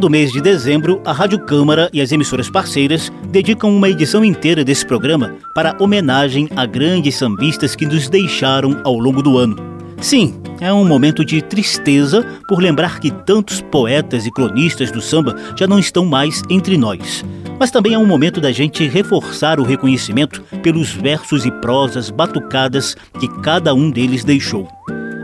Todo 0.00 0.08
mês 0.08 0.32
de 0.32 0.40
dezembro, 0.40 1.02
a 1.04 1.12
Rádio 1.12 1.38
Câmara 1.40 1.90
e 1.92 2.00
as 2.00 2.10
emissoras 2.10 2.48
parceiras 2.48 3.12
dedicam 3.28 3.76
uma 3.76 3.90
edição 3.90 4.24
inteira 4.24 4.64
desse 4.64 4.86
programa 4.86 5.36
para 5.54 5.76
homenagem 5.78 6.48
a 6.56 6.64
grandes 6.64 7.16
sambistas 7.16 7.76
que 7.76 7.84
nos 7.84 8.08
deixaram 8.08 8.80
ao 8.82 8.94
longo 8.98 9.22
do 9.22 9.36
ano. 9.36 9.56
Sim, 10.00 10.40
é 10.58 10.72
um 10.72 10.86
momento 10.86 11.22
de 11.22 11.42
tristeza 11.42 12.26
por 12.48 12.62
lembrar 12.62 12.98
que 12.98 13.10
tantos 13.10 13.60
poetas 13.60 14.24
e 14.24 14.30
cronistas 14.30 14.90
do 14.90 15.02
samba 15.02 15.36
já 15.54 15.66
não 15.66 15.78
estão 15.78 16.06
mais 16.06 16.42
entre 16.48 16.78
nós. 16.78 17.22
Mas 17.58 17.70
também 17.70 17.92
é 17.92 17.98
um 17.98 18.06
momento 18.06 18.40
da 18.40 18.50
gente 18.52 18.88
reforçar 18.88 19.60
o 19.60 19.64
reconhecimento 19.64 20.42
pelos 20.62 20.94
versos 20.94 21.44
e 21.44 21.50
prosas 21.50 22.08
batucadas 22.08 22.96
que 23.18 23.28
cada 23.42 23.74
um 23.74 23.90
deles 23.90 24.24
deixou. 24.24 24.66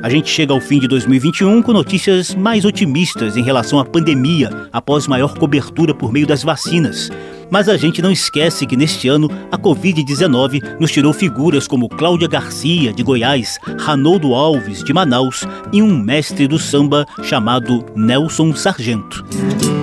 A 0.07 0.09
gente 0.09 0.31
chega 0.31 0.53
ao 0.53 0.61
fim 0.61 0.79
de 0.79 0.87
2021 0.87 1.63
com 1.63 1.73
notícias 1.73 2.33
mais 2.33 2.65
otimistas 2.65 3.37
em 3.37 3.43
relação 3.43 3.81
à 3.81 3.85
pandemia 3.85 4.69
após 4.73 5.09
maior 5.09 5.37
cobertura 5.37 5.93
por 5.93 6.13
meio 6.13 6.29
das 6.29 6.45
vacinas. 6.45 7.11
Mas 7.51 7.69
a 7.69 7.77
gente 7.77 8.01
não 8.01 8.13
esquece 8.13 8.67
que 8.67 8.77
neste 8.77 9.09
ano 9.09 9.29
a 9.51 9.59
Covid-19 9.59 10.79
nos 10.79 10.93
tirou 10.93 11.13
figuras 11.13 11.67
como 11.67 11.89
Cláudia 11.89 12.29
Garcia, 12.29 12.93
de 12.93 13.03
Goiás, 13.03 13.59
Ranoldo 13.81 14.33
Alves, 14.33 14.85
de 14.85 14.93
Manaus 14.93 15.45
e 15.73 15.83
um 15.83 15.99
mestre 15.99 16.47
do 16.47 16.57
samba 16.57 17.05
chamado 17.25 17.85
Nelson 17.97 18.55
Sargento. 18.55 19.25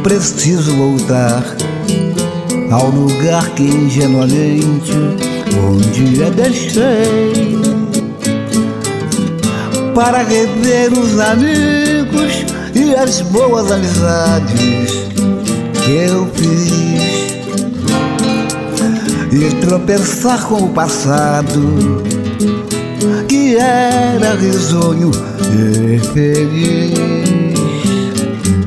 Preciso 0.04 0.74
voltar 0.74 1.44
ao 2.72 2.90
lugar 2.90 3.50
que 3.56 3.64
ingenuamente 3.64 4.94
um 5.52 5.78
dia 5.92 6.32
deixei 6.32 7.73
para 9.94 10.24
rever 10.24 10.92
os 10.92 11.20
amigos 11.20 12.46
e 12.74 12.96
as 12.96 13.22
boas 13.22 13.72
amizades 13.72 14.92
que 15.84 15.92
eu 15.92 16.28
fiz 16.34 17.04
e 19.32 19.56
tropeçar 19.62 20.44
com 20.46 20.64
o 20.64 20.70
passado 20.70 22.04
que 23.28 23.56
era 23.56 24.36
risonho 24.36 25.12
e 25.52 26.00
feliz. 26.14 27.44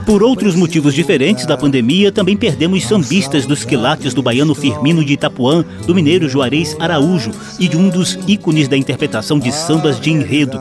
Por 0.05 0.23
outros 0.23 0.55
motivos 0.55 0.95
diferentes 0.95 1.45
da 1.47 1.57
pandemia, 1.57 2.13
também 2.13 2.37
perdemos 2.37 2.85
sambistas 2.87 3.45
dos 3.45 3.65
quilates 3.65 4.15
do 4.15 4.23
baiano 4.23 4.55
Firmino 4.55 5.05
de 5.05 5.15
Itapuã, 5.15 5.65
do 5.85 5.95
mineiro 5.95 6.29
Juarez 6.29 6.77
Araújo 6.79 7.33
e 7.59 7.67
de 7.67 7.77
um 7.77 7.89
dos 7.89 8.17
ícones 8.27 8.69
da 8.69 8.77
interpretação 8.77 9.39
de 9.39 9.51
sambas 9.51 10.01
de 10.01 10.11
enredo, 10.11 10.61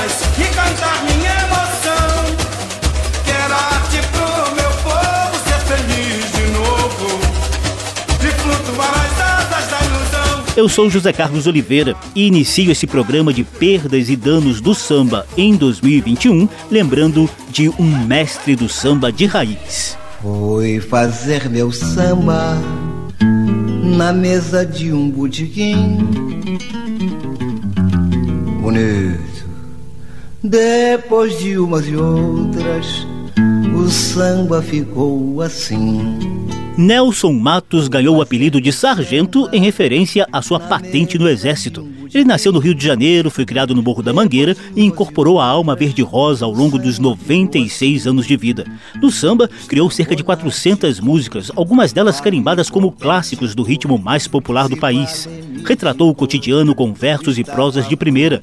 poemas 0.00 0.12
e 0.38 0.44
cantar 0.54 1.04
minha 1.04 1.32
emoção 1.44 2.36
Quero 3.24 3.54
arte 3.54 3.98
pro 4.12 4.54
meu 4.54 4.70
povo 4.82 5.34
ser 5.44 5.60
feliz 5.66 6.32
de 6.32 6.46
novo 6.52 7.20
E 8.20 8.30
flutuar 8.40 8.94
as 8.94 9.20
asas 9.20 9.70
da 9.70 9.78
ilusão 9.84 10.40
eu 10.56 10.68
sou 10.68 10.90
José 10.90 11.12
Carlos 11.12 11.46
Oliveira 11.46 11.94
e 12.14 12.26
inicio 12.26 12.72
esse 12.72 12.86
programa 12.86 13.32
de 13.32 13.44
perdas 13.44 14.10
e 14.10 14.16
danos 14.16 14.60
do 14.60 14.74
samba 14.74 15.24
em 15.36 15.54
2021, 15.54 16.46
lembrando 16.70 17.30
de 17.50 17.68
um 17.78 18.04
mestre 18.04 18.56
do 18.56 18.68
samba 18.68 19.12
de 19.12 19.26
raiz. 19.26 19.96
Fui 20.20 20.80
fazer 20.80 21.48
meu 21.48 21.70
samba 21.72 22.58
na 23.96 24.12
mesa 24.12 24.66
de 24.66 24.92
um 24.92 25.08
botequim 25.08 25.98
bonito. 28.60 29.29
Depois 30.42 31.38
de 31.38 31.58
umas 31.58 31.86
e 31.86 31.94
outras, 31.94 33.06
o 33.76 33.90
samba 33.90 34.62
ficou 34.62 35.42
assim. 35.42 36.00
Nelson 36.78 37.34
Matos 37.34 37.88
ganhou 37.88 38.16
o 38.16 38.22
apelido 38.22 38.58
de 38.58 38.72
sargento 38.72 39.50
em 39.52 39.60
referência 39.60 40.26
à 40.32 40.40
sua 40.40 40.58
patente 40.58 41.18
no 41.18 41.28
Exército. 41.28 41.86
Ele 42.14 42.24
nasceu 42.24 42.50
no 42.52 42.58
Rio 42.58 42.74
de 42.74 42.82
Janeiro, 42.82 43.30
foi 43.30 43.44
criado 43.44 43.74
no 43.74 43.82
Morro 43.82 44.02
da 44.02 44.14
Mangueira 44.14 44.56
e 44.74 44.82
incorporou 44.82 45.38
a 45.38 45.44
alma 45.44 45.76
verde-rosa 45.76 46.46
ao 46.46 46.52
longo 46.52 46.78
dos 46.78 46.98
96 46.98 48.06
anos 48.06 48.26
de 48.26 48.34
vida. 48.34 48.64
No 49.00 49.10
samba, 49.10 49.48
criou 49.68 49.90
cerca 49.90 50.16
de 50.16 50.24
400 50.24 51.00
músicas, 51.00 51.52
algumas 51.54 51.92
delas 51.92 52.18
carimbadas 52.18 52.70
como 52.70 52.90
clássicos 52.90 53.54
do 53.54 53.62
ritmo 53.62 53.98
mais 53.98 54.26
popular 54.26 54.68
do 54.68 54.76
país. 54.76 55.28
Retratou 55.66 56.08
o 56.08 56.14
cotidiano 56.14 56.74
com 56.74 56.94
versos 56.94 57.38
e 57.38 57.44
prosas 57.44 57.86
de 57.86 57.94
primeira. 57.94 58.40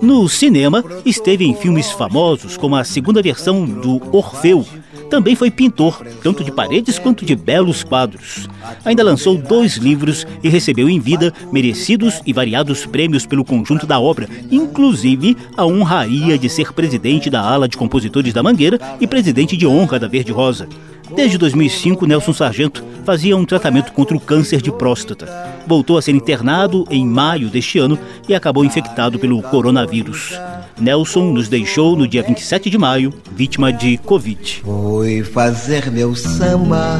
No 0.00 0.28
cinema, 0.28 0.82
esteve 1.04 1.44
em 1.44 1.54
filmes 1.54 1.90
famosos 1.90 2.56
como 2.56 2.76
a 2.76 2.84
segunda 2.84 3.20
versão 3.20 3.64
do 3.64 4.00
Orfeu, 4.16 4.64
também 5.10 5.34
foi 5.34 5.50
pintor, 5.50 6.06
tanto 6.22 6.44
de 6.44 6.52
paredes 6.52 6.98
quanto 6.98 7.24
de 7.24 7.34
belos 7.34 7.82
quadros. 7.82 8.48
Ainda 8.84 9.02
lançou 9.02 9.36
dois 9.36 9.76
livros 9.76 10.24
e 10.42 10.48
recebeu 10.48 10.88
em 10.88 11.00
vida 11.00 11.34
merecidos 11.52 12.20
e 12.24 12.32
variados 12.32 12.86
prêmios 12.86 13.26
pelo 13.26 13.44
conjunto 13.44 13.86
da 13.86 13.98
obra, 13.98 14.28
inclusive 14.50 15.36
a 15.56 15.66
honraria 15.66 16.38
de 16.38 16.48
ser 16.48 16.72
presidente 16.72 17.28
da 17.28 17.42
ala 17.42 17.68
de 17.68 17.76
compositores 17.76 18.32
da 18.32 18.42
Mangueira 18.42 18.78
e 19.00 19.06
presidente 19.06 19.56
de 19.56 19.66
honra 19.66 19.98
da 19.98 20.06
Verde 20.06 20.30
Rosa. 20.30 20.68
Desde 21.14 21.38
2005, 21.38 22.06
Nelson 22.06 22.32
Sargento 22.32 22.84
fazia 23.04 23.36
um 23.36 23.44
tratamento 23.44 23.92
contra 23.92 24.16
o 24.16 24.20
câncer 24.20 24.60
de 24.60 24.70
próstata. 24.70 25.26
Voltou 25.66 25.98
a 25.98 26.02
ser 26.02 26.12
internado 26.12 26.86
em 26.90 27.06
maio 27.06 27.48
deste 27.48 27.78
ano 27.78 27.98
e 28.28 28.34
acabou 28.34 28.64
infectado 28.64 29.18
pelo 29.18 29.42
coronavírus. 29.42 30.38
Nelson 30.80 31.32
nos 31.32 31.48
deixou 31.48 31.96
no 31.96 32.06
dia 32.06 32.22
27 32.22 32.70
de 32.70 32.78
maio, 32.78 33.12
vítima 33.32 33.72
de 33.72 33.98
Covid. 33.98 34.62
Fui 34.64 35.22
fazer 35.22 35.90
meu 35.90 36.14
samba 36.14 36.98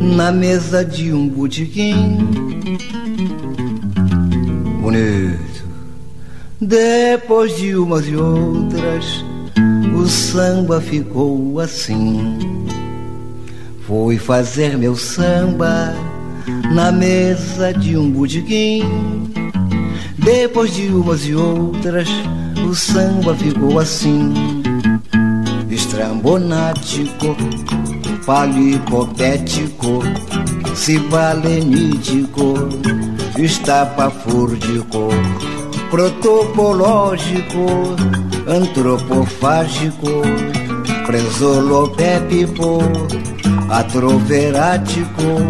na 0.00 0.32
mesa 0.32 0.84
de 0.84 1.12
um 1.12 1.28
botequim 1.28 2.18
bonito. 4.86 5.66
Depois 6.60 7.56
de 7.56 7.76
umas 7.76 8.06
e 8.08 8.16
outras, 8.16 9.24
o 9.94 10.06
samba 10.06 10.80
ficou 10.80 11.60
assim. 11.60 12.36
Fui 13.86 14.18
fazer 14.18 14.76
meu 14.76 14.96
samba 14.96 15.94
na 16.74 16.90
mesa 16.90 17.72
de 17.72 17.96
um 17.96 18.10
botequim. 18.10 18.82
Depois 20.18 20.74
de 20.74 20.88
umas 20.88 21.24
e 21.24 21.36
outras, 21.36 22.08
o 22.68 22.74
samba 22.74 23.32
ficou 23.36 23.78
assim. 23.78 24.34
Estrambonático, 25.70 27.36
palipopético, 28.26 30.02
cibalenítico, 30.74 32.54
estapafúrdico, 33.38 35.10
protopológico, 35.90 37.66
antropofágico, 38.48 40.22
presolopépico, 41.06 42.78
atroverático, 43.68 45.42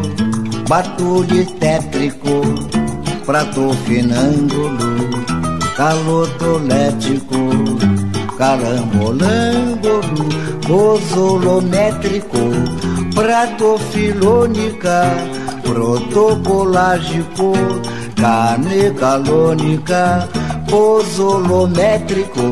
batulho 0.68 1.46
tétrico, 1.58 2.42
pratofinângulo, 3.24 4.68
calotolético, 5.76 7.36
carambolângolo, 8.36 10.26
bozolométrico, 10.66 12.38
pratofilônica, 13.14 15.04
protocolágico, 15.62 17.52
canecalônica, 18.16 20.28
pozolométrico, 20.68 22.50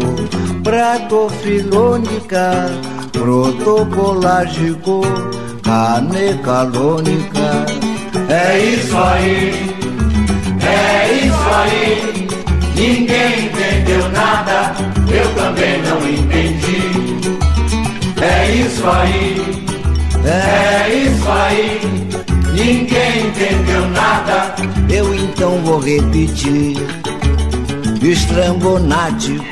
pratofilônica, 0.63 2.71
protocolágico, 3.13 5.03
canecalônica. 5.75 7.67
É 8.29 8.59
isso 8.61 8.97
aí, 8.97 9.75
é 10.63 11.27
isso 11.27 11.49
aí. 11.53 12.29
Ninguém 12.77 13.47
entendeu 13.47 14.09
nada, 14.11 14.73
eu 15.11 15.35
também 15.35 15.83
não 15.83 15.99
entendi. 16.09 16.81
É 18.23 18.51
isso 18.53 18.87
aí, 18.87 19.37
é 20.25 20.95
isso 20.95 21.29
aí. 21.29 21.81
Ninguém 22.53 23.27
entendeu 23.27 23.89
nada. 23.91 24.55
Eu 24.89 25.13
então 25.13 25.59
vou 25.65 25.81
repetir 25.81 26.77
estrambonático, 28.01 29.43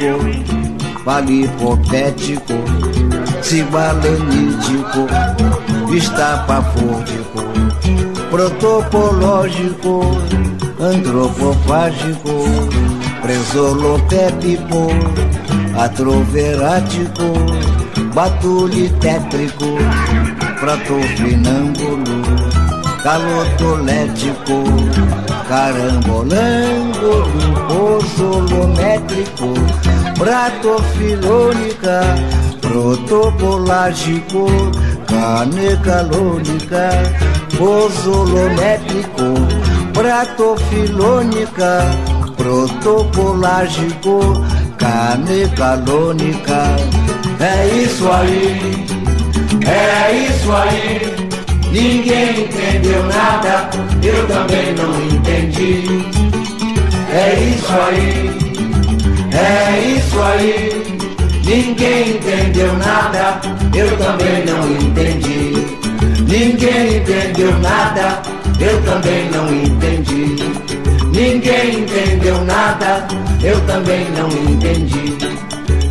palipopético, 1.04 2.54
cibalenítico, 3.42 5.08
estapafúrdico, 5.96 7.42
protopológico, 8.30 10.00
antropofágico, 10.80 12.44
presolopépico, 13.20 14.88
atroverático, 15.78 17.28
batulitétrico, 18.14 19.76
pratofinângulo, 20.60 22.22
calotolético, 23.02 24.64
carambolângulo, 25.48 27.24
posolométrico, 27.68 29.48
pratofilônica, 30.18 32.00
protopolágico, 32.60 34.46
canecalônica, 35.12 36.88
posolométrico, 37.58 39.34
pratofilônica, 39.92 41.90
protopolágico, 42.36 44.20
canecalônica. 44.78 46.76
É 47.40 47.66
isso 47.68 48.10
aí, 48.10 48.86
é 49.66 50.12
isso 50.28 50.50
aí. 50.50 51.12
Ninguém 51.70 52.44
entendeu 52.44 53.04
nada, 53.04 53.68
eu 54.02 54.26
também 54.26 54.74
não 54.74 54.94
entendi. 55.14 56.06
É 57.12 57.34
isso 57.38 57.72
aí, 57.72 58.30
é 59.30 59.78
isso 59.94 60.22
aí. 60.22 60.82
Ninguém 61.44 62.16
entendeu 62.16 62.72
nada, 62.78 63.40
eu 63.74 63.96
também 63.96 64.44
não 64.44 64.70
entendi. 64.72 65.52
Ninguém 66.26 66.96
entendeu 66.96 67.58
nada, 67.60 68.22
eu 68.60 68.82
também 68.84 69.30
não 69.30 69.52
entendi. 69.54 70.36
Ninguém 71.12 71.80
entendeu 71.80 72.44
nada, 72.44 73.06
eu 73.42 73.60
também 73.66 74.06
não 74.10 74.28
entendi. 74.28 75.18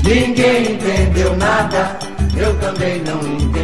Ninguém 0.03 0.73
entendeu 0.73 1.35
nada, 1.37 1.99
eu 2.35 2.53
também 2.59 3.01
não 3.01 3.21
entendi. 3.21 3.61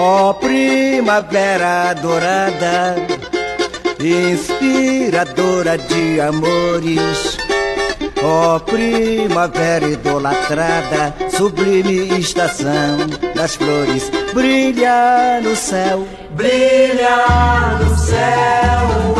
Ó 0.00 0.30
oh, 0.30 0.34
primavera 0.34 1.92
dourada, 1.94 2.94
inspiradora 4.00 5.76
de 5.76 6.20
amores. 6.20 7.27
Ó 8.22 8.56
oh, 8.56 8.60
primavera 8.60 9.88
idolatrada, 9.88 11.14
sublime 11.36 12.18
estação 12.18 13.06
das 13.34 13.54
flores, 13.54 14.10
brilha 14.34 15.40
no 15.42 15.54
céu. 15.54 16.06
Brilha 16.30 17.78
no 17.80 17.96
céu 17.96 19.14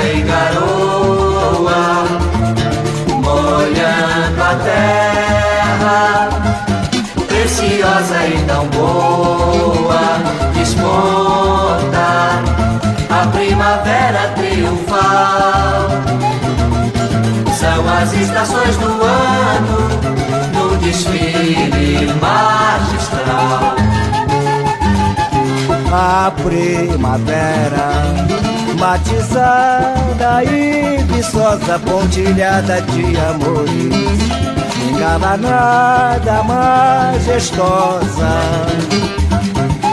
geada 0.00 0.04
e 0.04 0.22
garoa 0.22 2.04
Molhando 3.22 4.42
a 4.42 4.54
terra 4.64 6.28
Preciosa 7.28 8.26
e 8.26 8.44
tão 8.46 8.66
boa 8.68 10.00
Desponta 10.54 12.10
a 13.10 13.26
primavera 13.26 14.28
triunfal. 14.36 15.90
São 17.58 17.88
as 17.88 18.12
estações 18.14 18.76
do 18.76 18.86
ano 18.86 19.88
no 20.54 20.76
desfile 20.78 22.06
magistral. 22.20 23.76
A 25.92 26.32
primavera 26.42 27.90
matizada 28.80 30.42
e 30.42 30.96
viçosa, 31.04 31.78
pontilhada 31.80 32.80
de 32.80 33.16
amores, 33.18 34.18
engalanada, 34.90 36.42
majestosa 36.42 38.00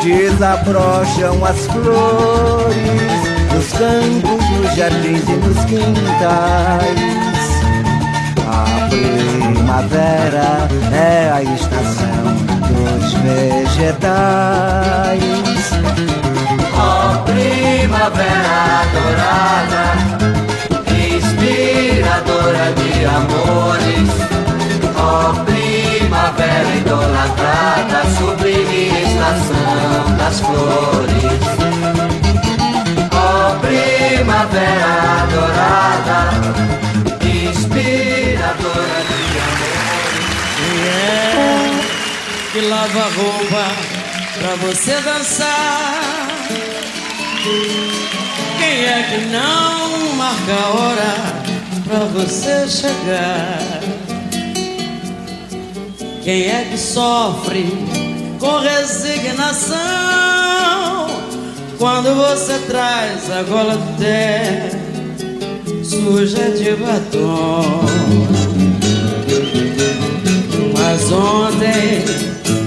desabrocham 0.07 1.43
as 1.43 1.67
flores 1.67 3.11
nos 3.53 3.73
campos, 3.73 4.49
nos 4.51 4.73
jardins 4.75 5.27
e 5.27 5.33
nos 5.33 5.65
quintais. 5.65 7.01
A 8.47 8.87
primavera 8.89 10.69
é 10.93 11.29
a 11.33 11.43
estação 11.43 12.37
dos 12.69 13.13
vegetais. 13.15 14.17
Oh, 16.79 17.23
primavera 17.25 18.85
dourada, 18.93 19.85
inspiradora 20.93 22.65
de 22.73 22.91
amores. 23.05 24.09
Oh, 24.95 25.33
primavera 25.45 26.71
idolatrada, 26.75 27.99
sublime 28.17 28.81
estação 29.07 30.17
das 30.17 30.39
flores. 30.39 31.41
Oh, 33.11 33.49
primavera 33.59 35.25
dourada, 35.33 36.19
inspiradora 37.25 38.99
de 39.09 39.21
amores. 39.47 40.27
É 40.85 40.97
que 42.51 42.61
lava 42.61 43.03
roupa 43.15 43.65
pra 44.39 44.55
você 44.67 44.93
dançar. 45.01 46.36
Quem 48.57 48.85
é 48.85 49.03
que 49.09 49.25
não 49.25 50.15
marca 50.15 50.53
a 50.53 50.69
hora 50.69 51.15
pra 51.85 51.99
você 52.05 52.67
chegar? 52.67 53.59
Quem 56.23 56.47
é 56.47 56.67
que 56.69 56.77
sofre 56.77 57.65
com 58.39 58.59
resignação 58.59 59.77
quando 61.77 62.13
você 62.15 62.59
traz 62.67 63.31
a 63.31 63.43
gola 63.43 63.75
até 63.75 64.71
suja 65.83 66.51
de 66.51 66.71
batom? 66.75 67.81
Mas 70.77 71.11
ontem 71.11 72.03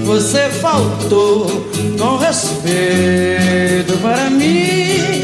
você 0.05 0.49
faltou 0.49 1.70
com 2.01 2.17
respeito 2.17 3.95
para 4.01 4.27
mim, 4.31 5.21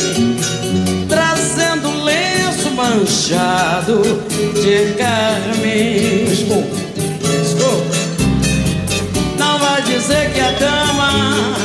trazendo 1.09 2.03
lenço 2.03 2.69
manchado 2.75 4.01
de 4.53 4.93
carmim. 4.93 6.27
Dizer 9.87 10.31
que 10.33 10.39
a 10.39 10.51
dama 10.51 11.55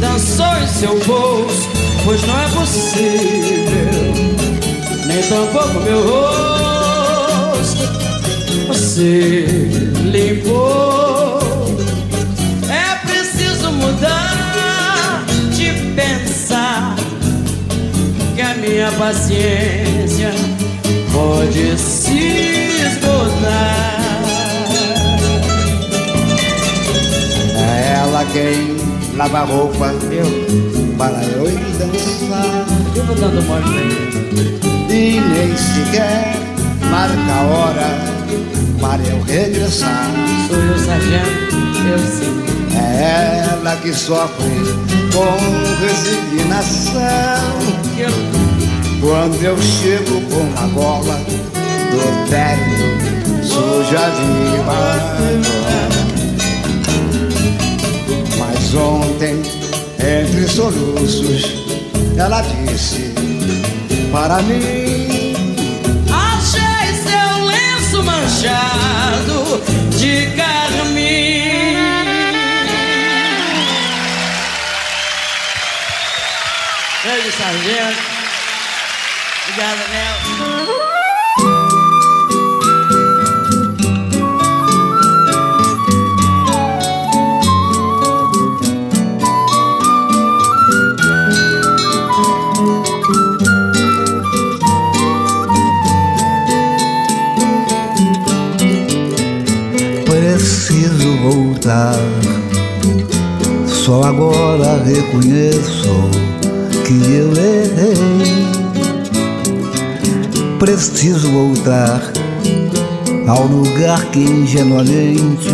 dançou 0.00 0.54
em 0.62 0.66
seu 0.66 0.98
bolso, 1.06 1.68
pois 2.04 2.20
não 2.26 2.38
é 2.38 2.48
possível 2.48 3.62
nem 5.06 5.22
tampouco 5.22 5.80
meu 5.80 6.02
rosto. 6.02 7.82
Você 8.68 9.46
limpou. 10.04 11.01
Minha 18.82 18.92
paciência 18.92 20.30
pode 21.12 21.78
se 21.78 22.18
esgotar. 22.84 24.22
É 27.54 27.94
ela 27.98 28.24
quem 28.32 28.76
lava 29.16 29.38
a 29.38 29.44
roupa 29.44 29.94
Eu, 30.10 30.96
para 30.98 31.22
eu 31.22 31.46
ir 31.46 31.60
dançar 31.78 32.66
eu 32.96 33.04
vou 33.04 33.14
dando 33.14 33.42
mole 33.46 33.64
e 34.90 35.20
nem 35.20 35.56
sequer 35.56 36.34
marca 36.90 37.32
a 37.32 37.42
hora 37.54 38.12
para 38.80 39.02
eu 39.04 39.22
regressar. 39.22 40.10
Sou 40.48 40.58
eu, 40.58 40.78
sargento, 40.78 41.56
eu 41.88 41.98
sim. 41.98 42.42
É 42.76 43.44
ela 43.48 43.76
que 43.76 43.92
sofre 43.92 44.50
com 45.12 45.36
resignação 45.80 47.02
Eu, 47.96 48.41
quando 49.02 49.34
eu 49.42 49.60
chego 49.60 50.20
com 50.30 50.62
a 50.62 50.66
bola 50.68 51.16
do 51.90 52.30
terno 52.30 53.42
suja 53.42 54.08
de 54.10 54.62
batom. 54.62 55.42
Mas 58.38 58.74
ontem, 58.74 59.42
entre 59.98 60.48
soluços, 60.48 61.64
ela 62.16 62.42
disse 62.42 63.12
para 64.12 64.40
mim 64.42 65.34
achei 66.08 66.94
seu 67.02 67.44
lenço 67.44 68.04
manchado 68.04 69.60
de 69.98 70.26
carmim. 70.36 71.42
Beijo, 77.02 77.32
sargento. 77.36 78.11
Obrigado. 79.62 79.92
Preciso 100.04 101.16
voltar. 101.22 101.94
Só 103.68 104.02
agora 104.02 104.82
reconheço 104.82 106.10
que 106.84 107.12
eu 107.14 107.30
errei. 107.36 108.61
Preciso 110.62 111.28
voltar 111.28 112.00
ao 113.26 113.46
lugar 113.48 114.00
que 114.12 114.20
ingenuamente 114.20 115.48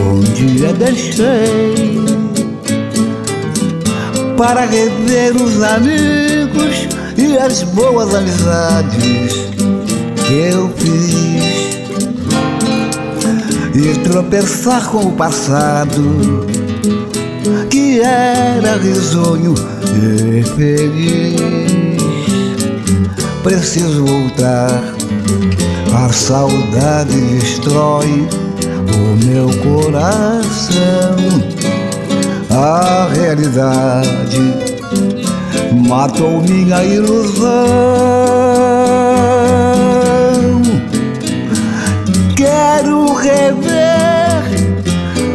um 0.00 0.20
dia 0.20 0.72
deixei. 0.72 2.00
Para 4.38 4.62
rever 4.64 5.36
os 5.36 5.62
amigos 5.62 6.88
e 7.18 7.36
as 7.36 7.62
boas 7.62 8.14
amizades 8.14 9.34
que 10.26 10.32
eu 10.32 10.70
fiz 10.78 11.68
e 13.74 13.98
tropeçar 13.98 14.88
com 14.88 15.08
o 15.08 15.12
passado 15.12 16.46
que 17.68 18.00
era 18.00 18.78
risonho 18.78 19.52
e 20.32 20.42
feliz. 20.42 21.77
Preciso 23.48 24.04
voltar, 24.04 24.82
a 26.04 26.12
saudade 26.12 27.18
destrói 27.18 28.28
o 28.92 29.24
meu 29.24 29.48
coração. 29.62 31.16
A 32.50 33.08
realidade 33.10 34.54
matou 35.88 36.42
minha 36.42 36.84
ilusão. 36.84 37.48
Quero 42.36 43.14
rever 43.14 44.42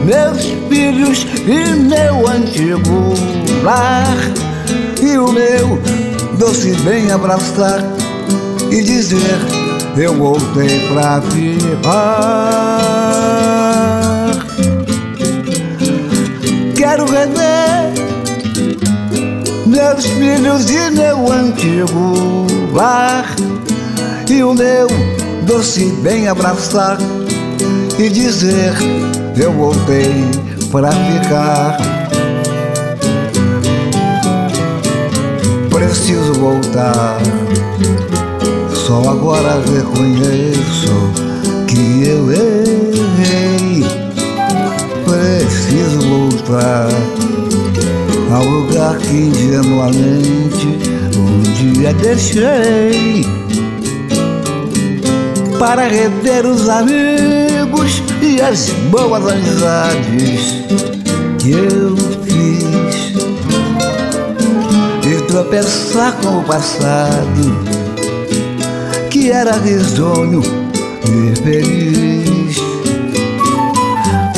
meus 0.06 0.44
filhos 0.70 1.26
e 1.48 1.74
meu 1.74 2.28
antigo 2.28 3.16
lar 3.64 4.16
e 5.02 5.18
o 5.18 5.32
meu 5.32 5.82
doce 6.38 6.74
bem 6.84 7.12
abraçar 7.12 8.03
e 8.74 8.82
dizer 8.82 9.38
eu 9.96 10.16
voltei 10.16 10.88
pra 10.88 11.22
ficar. 11.22 11.92
Quero 16.76 17.06
rever 17.06 17.94
meus 19.68 20.06
filhos 20.06 20.70
e 20.72 20.90
meu 20.90 21.32
antigo 21.32 22.48
lar 22.74 23.36
e 24.28 24.44
o 24.44 24.56
meu 24.56 24.88
doce 25.44 25.86
bem 26.02 26.28
abraçar 26.28 26.98
e 28.00 28.10
dizer 28.10 28.74
eu 29.38 29.54
voltei 29.54 30.12
pra 30.72 30.90
ficar. 30.92 31.78
Preciso 35.70 36.34
voltar, 36.34 37.20
só 38.86 39.02
agora 39.10 39.62
reconheço 39.74 40.94
que 41.68 42.06
eu 42.06 42.32
errei. 42.32 43.86
Preciso 45.06 46.02
voltar 46.02 46.90
ao 48.30 48.44
lugar 48.44 48.98
que 48.98 49.16
ingenuamente 49.16 50.68
um 51.18 51.42
dia 51.54 51.94
deixei 51.94 53.26
para 55.58 55.88
rever 55.88 56.46
os 56.46 56.68
amigos 56.68 58.04
e 58.22 58.42
as 58.42 58.70
boas 58.92 59.26
amizades 59.26 60.66
que 61.40 61.52
eu 61.52 61.96
fiz 62.26 63.14
e 65.06 65.22
tropeçar 65.28 66.18
com 66.18 66.40
o 66.40 66.44
passado 66.44 67.73
que 69.14 69.32
era 69.32 69.54
risonho 69.54 70.42
e 71.08 71.34
feliz. 71.42 72.58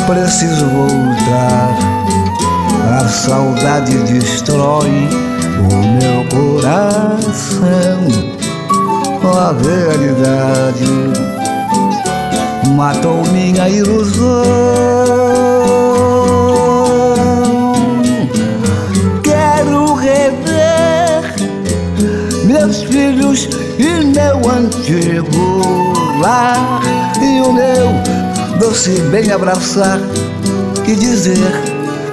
Preciso 0.06 0.68
voltar, 0.68 1.76
a 3.00 3.08
saudade 3.08 3.98
destrói 4.04 5.10
o 5.60 5.64
meu 5.74 6.24
coração 6.30 8.06
a 9.36 9.52
realidade 9.52 10.86
matou 12.76 13.24
minha 13.32 13.68
ilusão. 13.68 14.95
Meu 24.16 24.50
antigo 24.50 25.94
lar 26.22 26.82
e 27.22 27.42
o 27.42 27.52
meu 27.52 27.90
doce 28.58 29.02
bem 29.12 29.30
abraçar 29.30 30.00
e 30.88 30.96
dizer 30.96 31.52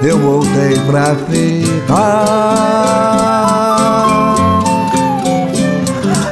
eu 0.03 0.19
voltei 0.19 0.77
pra 0.85 1.15
ficar. 1.15 1.95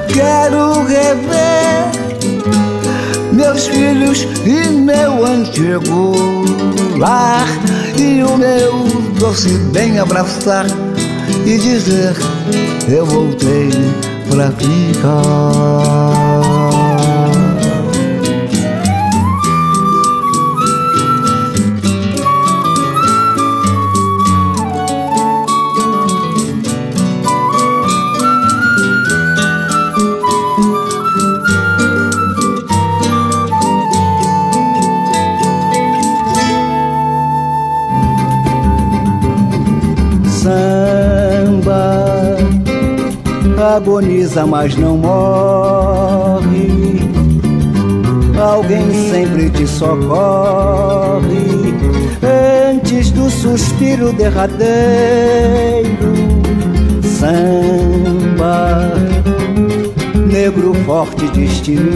Quero 0.10 0.84
rever 0.84 1.90
meus 3.32 3.68
filhos 3.68 4.28
e 4.46 4.70
meu 4.70 5.26
antigo 5.26 6.14
lar 6.98 7.48
e 7.98 8.22
o 8.22 8.38
meu 8.38 8.84
doce 9.18 9.58
bem 9.72 10.00
abraçar 10.00 10.66
e 11.46 11.58
dizer 11.58 12.14
eu 12.90 13.06
voltei 13.06 13.72
pra 14.32 14.50
agoniza, 43.76 44.46
mas 44.46 44.76
não 44.76 44.98
morre. 44.98 46.70
Alguém 48.40 48.92
sempre 49.10 49.50
te 49.50 49.68
socorre 49.68 51.22
antes 52.72 53.12
do 53.12 53.30
suspiro 53.30 54.12
derradeiro. 54.14 54.62
Samba, 57.04 58.94
negro 60.32 60.74
forte 60.86 61.28
destemido, 61.28 61.92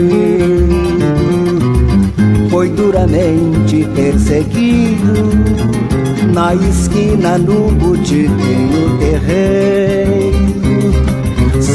foi 2.49 2.69
duramente 2.69 3.87
perseguido 3.95 5.13
na 6.31 6.53
esquina 6.53 7.37
no 7.39 7.71
botiquinho 7.71 8.97
terreiro. 8.99 10.54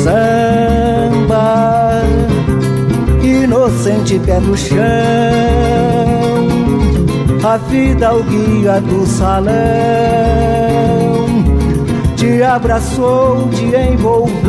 Samba, 0.02 2.00
inocente 3.22 4.18
pé 4.20 4.40
no 4.40 4.56
chão, 4.56 4.78
a 7.44 7.58
vida 7.68 8.14
o 8.14 8.22
guia 8.22 8.80
do 8.80 9.04
salão, 9.06 9.52
te 12.16 12.42
abraçou, 12.42 13.50
te 13.50 13.76
envolveu, 13.76 14.40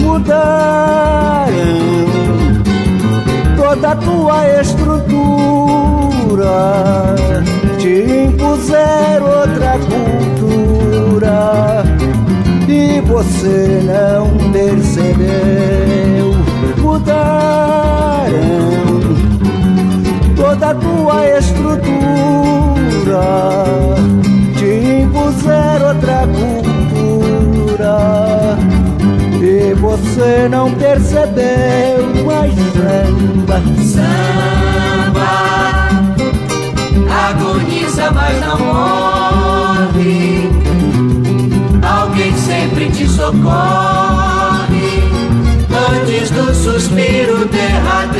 mudaram 0.00 1.50
toda 3.56 3.90
a 3.90 3.96
tua 3.96 4.60
estrutura 4.60 5.10
te 7.78 8.26
impuser 8.26 9.22
outra 9.22 9.78
cultura 9.78 10.00
e 12.70 13.00
você 13.00 13.82
não 13.84 14.30
percebeu. 14.52 16.30
Mudaram 16.78 18.30
toda 20.36 20.70
a 20.70 20.74
tua 20.74 21.38
estrutura, 21.38 21.90
te 24.56 25.02
impuser 25.02 25.82
outra 25.84 26.28
cultura 26.28 27.98
e 29.42 29.74
você 29.74 30.48
não 30.48 30.72
percebeu. 30.72 32.08
Mas 32.24 32.54
samba, 32.54 33.60
samba 33.82 34.80
agoniza, 37.30 38.10
mas 38.10 38.40
não 38.40 38.69
socorre 43.30 44.90
antes 45.94 46.30
do 46.30 46.52
suspiro 46.52 47.46
derradeiro. 47.46 48.10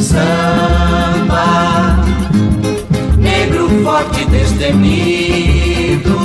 Samba, 0.00 2.04
negro 3.16 3.68
forte 3.82 4.24
destemido, 4.26 6.18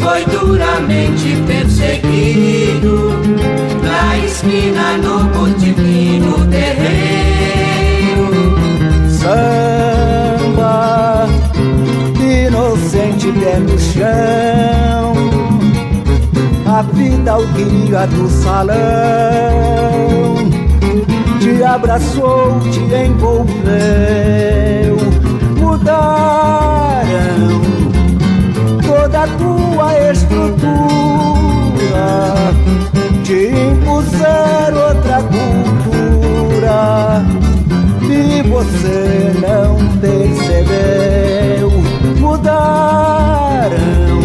foi 0.00 0.24
duramente 0.26 1.36
perseguido 1.46 3.14
na 3.82 4.18
esquina 4.18 4.96
no 4.98 5.24
botiquim 5.24 6.22
terreiro 6.50 7.45
pé 13.32 13.58
no 13.58 13.78
chão, 13.78 15.14
a 16.66 16.82
vida 16.82 17.36
guia 17.54 18.06
do 18.06 18.28
salão, 18.28 18.76
te 21.40 21.62
abraçou, 21.62 22.60
te 22.70 22.80
envolveu, 22.80 23.56
mudaram 25.58 27.06
toda 28.82 29.22
a 29.22 29.26
tua 29.26 30.10
estrutura, 30.10 30.76
te 33.24 33.48
impuseram 33.48 34.88
outra 34.88 35.22
cultura. 35.22 35.56
E 38.08 38.42
você 38.48 39.32
não 39.40 39.76
percebeu. 40.00 41.85
Mudaram 42.36 44.20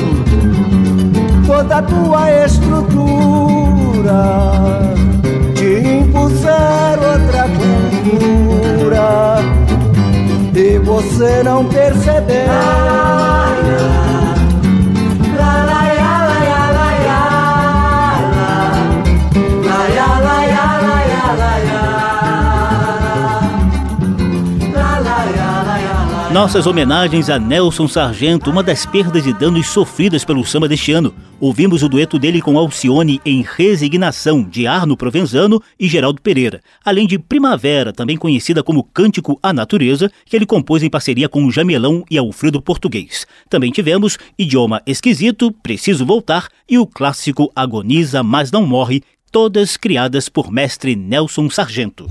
toda 1.47 1.77
a 1.77 1.81
tua 1.81 2.45
estrutura, 2.45 4.19
te 5.55 5.79
impuseram 5.87 7.03
outra 7.13 7.47
cultura 7.55 9.37
e 10.53 10.77
você 10.79 11.41
não 11.43 11.63
percebeu. 11.63 12.51
Nossas 26.33 26.65
homenagens 26.65 27.29
a 27.29 27.37
Nelson 27.37 27.89
Sargento, 27.89 28.49
uma 28.49 28.63
das 28.63 28.85
perdas 28.85 29.25
e 29.25 29.33
danos 29.33 29.67
sofridas 29.67 30.23
pelo 30.23 30.45
samba 30.45 30.65
deste 30.65 30.93
ano. 30.93 31.13
Ouvimos 31.41 31.83
o 31.83 31.89
dueto 31.89 32.17
dele 32.17 32.41
com 32.41 32.57
Alcione 32.57 33.19
em 33.25 33.41
Resignação, 33.41 34.41
de 34.41 34.65
Arno 34.65 34.95
Provenzano 34.95 35.61
e 35.77 35.89
Geraldo 35.89 36.21
Pereira, 36.21 36.61
além 36.85 37.05
de 37.05 37.19
Primavera, 37.19 37.91
também 37.91 38.15
conhecida 38.15 38.63
como 38.63 38.81
Cântico 38.81 39.37
à 39.43 39.51
Natureza, 39.51 40.09
que 40.25 40.33
ele 40.33 40.45
compôs 40.45 40.81
em 40.81 40.89
parceria 40.89 41.27
com 41.27 41.51
Jamelão 41.51 42.05
e 42.09 42.17
Alfredo 42.17 42.61
Português. 42.61 43.27
Também 43.49 43.69
tivemos 43.69 44.17
Idioma 44.39 44.81
Esquisito, 44.87 45.51
Preciso 45.51 46.05
Voltar 46.05 46.47
e 46.69 46.79
o 46.79 46.87
clássico 46.87 47.51
Agoniza, 47.53 48.23
Mas 48.23 48.49
Não 48.53 48.65
Morre, 48.65 49.03
todas 49.33 49.75
criadas 49.75 50.29
por 50.29 50.49
mestre 50.49 50.95
Nelson 50.95 51.49
Sargento. 51.49 52.07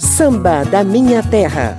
Samba 0.00 0.64
da 0.64 0.82
Minha 0.82 1.22
Terra. 1.22 1.78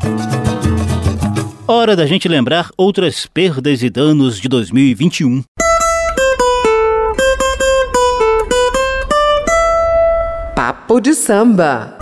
Hora 1.65 1.95
da 1.95 2.05
gente 2.05 2.27
lembrar 2.27 2.69
outras 2.75 3.25
perdas 3.25 3.81
e 3.81 3.89
danos 3.89 4.37
de 4.37 4.49
2021. 4.49 5.41
Papo 10.53 10.99
de 10.99 11.13
samba. 11.13 11.97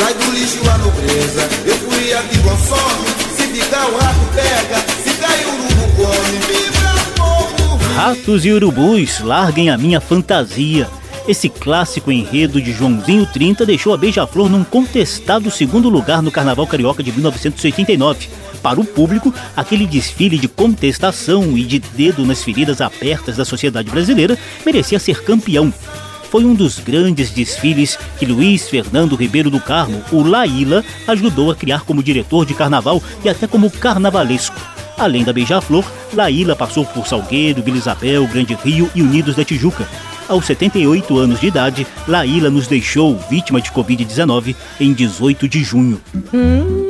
Sai 0.00 0.14
do 0.14 0.30
lixo 0.32 0.60
a 0.70 0.78
nobreza, 0.78 1.46
eu 1.66 1.76
fui 1.76 2.10
consome. 2.42 3.06
Se 3.36 3.42
ficar 3.48 3.86
o 3.86 3.98
rato 3.98 4.20
pega, 4.34 4.78
se 5.04 5.10
cair 5.18 5.46
o 5.46 5.50
urubu 5.50 5.86
come. 5.96 6.40
Ratos 7.94 8.46
e 8.46 8.50
urubus, 8.50 9.20
larguem 9.20 9.68
a 9.68 9.76
minha 9.76 10.00
fantasia. 10.00 10.88
Esse 11.28 11.50
clássico 11.50 12.10
enredo 12.10 12.62
de 12.62 12.72
Joãozinho 12.72 13.26
30 13.26 13.66
deixou 13.66 13.92
a 13.92 13.98
Beija-Flor 13.98 14.48
num 14.48 14.64
contestado 14.64 15.50
segundo 15.50 15.90
lugar 15.90 16.22
no 16.22 16.30
Carnaval 16.30 16.66
Carioca 16.66 17.02
de 17.02 17.12
1989. 17.12 18.26
Para 18.62 18.80
o 18.80 18.86
público, 18.86 19.34
aquele 19.54 19.86
desfile 19.86 20.38
de 20.38 20.48
contestação 20.48 21.58
e 21.58 21.62
de 21.62 21.78
dedo 21.78 22.24
nas 22.24 22.42
feridas 22.42 22.80
abertas 22.80 23.36
da 23.36 23.44
sociedade 23.44 23.90
brasileira 23.90 24.38
merecia 24.64 24.98
ser 24.98 25.22
campeão 25.22 25.70
foi 26.30 26.44
um 26.44 26.54
dos 26.54 26.78
grandes 26.78 27.30
desfiles 27.30 27.98
que 28.18 28.24
Luiz 28.24 28.68
Fernando 28.68 29.16
Ribeiro 29.16 29.50
do 29.50 29.60
Carmo, 29.60 30.02
o 30.12 30.22
Laíla, 30.22 30.84
ajudou 31.08 31.50
a 31.50 31.56
criar 31.56 31.80
como 31.80 32.02
diretor 32.02 32.46
de 32.46 32.54
carnaval 32.54 33.02
e 33.24 33.28
até 33.28 33.46
como 33.46 33.70
carnavalesco. 33.70 34.56
Além 34.96 35.24
da 35.24 35.32
Beija-Flor, 35.32 35.84
Laíla 36.14 36.54
passou 36.54 36.84
por 36.84 37.06
Salgueiro, 37.06 37.62
Vila 37.62 37.78
Isabel, 37.78 38.26
Grande 38.28 38.54
Rio 38.54 38.88
e 38.94 39.02
Unidos 39.02 39.34
da 39.34 39.44
Tijuca. 39.44 39.88
Aos 40.28 40.46
78 40.46 41.18
anos 41.18 41.40
de 41.40 41.48
idade, 41.48 41.86
Laíla 42.06 42.50
nos 42.50 42.68
deixou 42.68 43.18
vítima 43.28 43.60
de 43.60 43.72
Covid-19 43.72 44.54
em 44.78 44.92
18 44.92 45.48
de 45.48 45.64
junho. 45.64 46.00
Hum, 46.32 46.89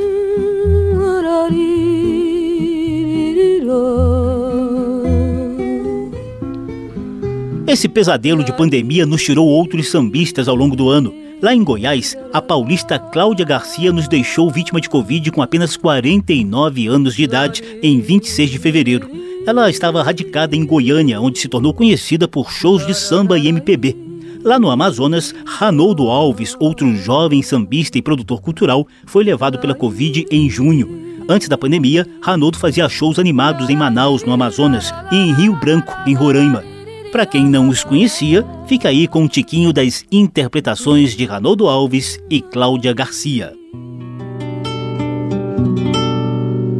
Esse 7.71 7.87
pesadelo 7.87 8.43
de 8.43 8.51
pandemia 8.51 9.05
nos 9.05 9.23
tirou 9.23 9.47
outros 9.47 9.87
sambistas 9.87 10.49
ao 10.49 10.55
longo 10.57 10.75
do 10.75 10.89
ano. 10.89 11.13
Lá 11.41 11.55
em 11.55 11.63
Goiás, 11.63 12.17
a 12.33 12.41
paulista 12.41 12.99
Cláudia 12.99 13.45
Garcia 13.45 13.93
nos 13.93 14.09
deixou 14.09 14.51
vítima 14.51 14.81
de 14.81 14.89
Covid 14.89 15.31
com 15.31 15.41
apenas 15.41 15.77
49 15.77 16.87
anos 16.87 17.15
de 17.15 17.23
idade 17.23 17.63
em 17.81 18.01
26 18.01 18.49
de 18.49 18.59
fevereiro. 18.59 19.09
Ela 19.47 19.69
estava 19.69 20.03
radicada 20.03 20.53
em 20.53 20.65
Goiânia, 20.65 21.21
onde 21.21 21.39
se 21.39 21.47
tornou 21.47 21.73
conhecida 21.73 22.27
por 22.27 22.51
shows 22.51 22.85
de 22.85 22.93
samba 22.93 23.39
e 23.39 23.47
MPB. 23.47 23.95
Lá 24.43 24.59
no 24.59 24.69
Amazonas, 24.69 25.33
Ranoldo 25.45 26.09
Alves, 26.09 26.57
outro 26.59 26.93
jovem 26.97 27.41
sambista 27.41 27.97
e 27.97 28.01
produtor 28.01 28.41
cultural, 28.41 28.85
foi 29.05 29.23
levado 29.23 29.57
pela 29.59 29.73
Covid 29.73 30.25
em 30.29 30.49
junho. 30.49 31.23
Antes 31.29 31.47
da 31.47 31.57
pandemia, 31.57 32.05
Ranoldo 32.21 32.59
fazia 32.59 32.89
shows 32.89 33.17
animados 33.17 33.69
em 33.69 33.77
Manaus, 33.77 34.25
no 34.25 34.33
Amazonas, 34.33 34.93
e 35.09 35.15
em 35.15 35.33
Rio 35.33 35.55
Branco, 35.55 35.95
em 36.05 36.13
Roraima. 36.13 36.70
Para 37.11 37.25
quem 37.25 37.45
não 37.45 37.67
os 37.67 37.83
conhecia, 37.83 38.45
fica 38.65 38.87
aí 38.87 39.05
com 39.05 39.23
um 39.23 39.27
tiquinho 39.27 39.73
das 39.73 40.05
interpretações 40.09 41.13
de 41.13 41.25
Ranoldo 41.25 41.67
Alves 41.67 42.17
e 42.29 42.41
Cláudia 42.41 42.93
Garcia. 42.93 43.53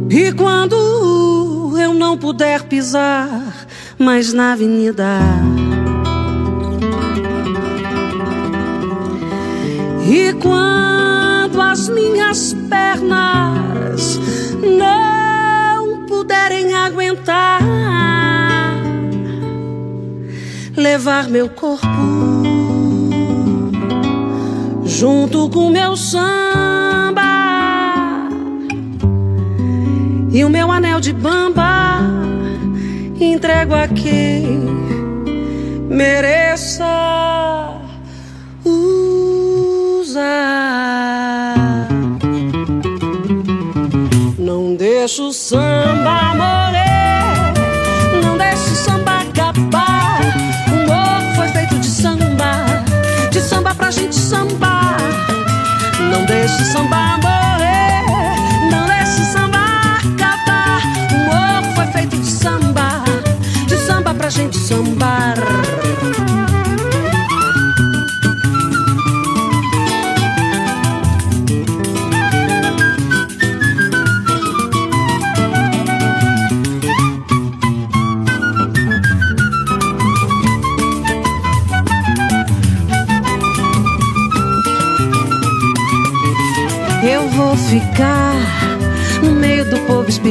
E 0.08 0.32
quando 0.32 1.76
eu 1.78 1.92
não 1.92 2.16
puder 2.16 2.62
pisar 2.62 3.66
mais 3.98 4.32
na 4.32 4.54
avenida, 4.54 5.18
e 10.10 10.32
quando 10.34 11.60
as 11.60 11.90
minhas 11.90 12.56
pernas 12.70 14.18
não 14.78 16.06
puderem 16.06 16.72
aguentar 16.72 18.21
levar 20.76 21.28
meu 21.28 21.48
corpo 21.48 21.86
junto 24.84 25.48
com 25.50 25.70
meu 25.70 25.96
samba 25.96 27.22
e 30.30 30.44
o 30.44 30.48
meu 30.48 30.70
anel 30.70 31.00
de 31.00 31.12
bamba 31.12 32.00
entrego 33.20 33.74
a 33.74 33.86
quem 33.88 34.62
mereça 35.88 36.84
usar. 38.64 40.22
Não 44.38 44.74
deixo 44.74 45.28
o 45.28 45.32
samba 45.32 46.34
morrer, 46.34 47.52
não 48.24 48.36
deixo 48.38 48.72
o 48.72 48.76
samba 48.76 49.20
acabar. 49.20 49.91
Deixe 56.82 57.16
o 57.16 57.21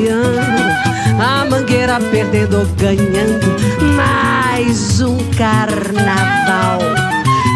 a 0.10 1.46
mangueira 1.46 2.00
perdendo 2.12 2.60
ou 2.60 2.66
ganhando 2.78 3.56
mais 3.96 5.02
um 5.02 5.18
carnaval. 5.38 6.80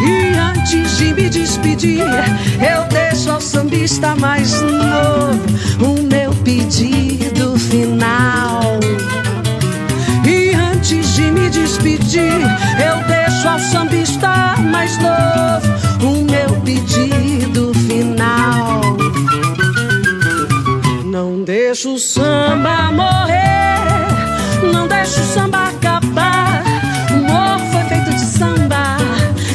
E 0.04 0.38
antes 0.38 0.98
de 0.98 1.14
me 1.14 1.28
despedir, 1.28 2.00
eu 2.00 2.84
deixo 2.88 3.30
ao 3.30 3.40
sambista 3.40 4.14
mais 4.14 4.60
novo 4.62 5.40
o 5.80 6.02
meu 6.02 6.32
pedido 6.44 7.58
final. 7.58 8.78
E 10.24 10.54
antes 10.54 11.14
de 11.14 11.30
me 11.30 11.48
despedir, 11.50 12.32
eu 12.32 13.04
deixo 13.06 13.48
ao 13.48 13.58
sambista 13.58 14.56
mais 14.70 14.96
novo 14.98 16.06
o 16.06 16.22
meu 16.24 16.60
pedido 16.62 17.72
final. 17.88 18.85
Deixa 21.68 21.88
o 21.88 21.98
samba 21.98 22.92
morrer, 22.92 24.70
não 24.72 24.86
deixa 24.86 25.20
o 25.20 25.24
samba 25.24 25.70
acabar. 25.70 26.62
O 27.10 27.16
morro 27.16 27.72
foi 27.72 27.82
feito 27.88 28.10
de 28.12 28.20
samba, 28.20 28.96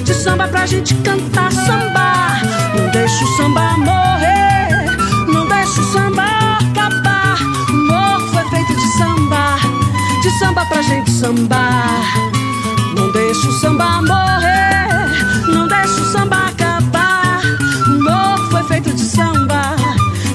de 0.04 0.14
samba 0.14 0.46
pra 0.50 0.66
gente 0.66 0.94
cantar 0.96 1.50
samba. 1.54 2.38
Não 2.78 2.90
deixa 2.92 3.24
o 3.24 3.38
samba 3.38 3.78
morrer, 3.78 4.88
não 5.26 5.48
deixa 5.48 5.80
o 5.80 5.94
samba 5.94 6.24
acabar. 6.60 7.38
O 7.70 7.88
morro 7.88 8.28
foi 8.28 8.44
feito 8.50 8.76
de 8.76 8.88
samba, 8.98 9.56
de 10.22 10.30
samba 10.38 10.66
pra 10.66 10.82
gente 10.82 11.10
sambar. 11.12 12.04
Não 12.94 13.10
deixa 13.14 13.48
o 13.48 13.54
samba 13.54 14.02
morrer, 14.02 15.48
não 15.48 15.66
deixa 15.66 16.02
o 16.02 16.12
samba 16.12 16.48
acabar. 16.48 17.40
O 17.88 18.04
morro 18.04 18.52
foi 18.52 18.64
feito 18.64 18.94
de 18.94 19.02
samba, 19.02 19.76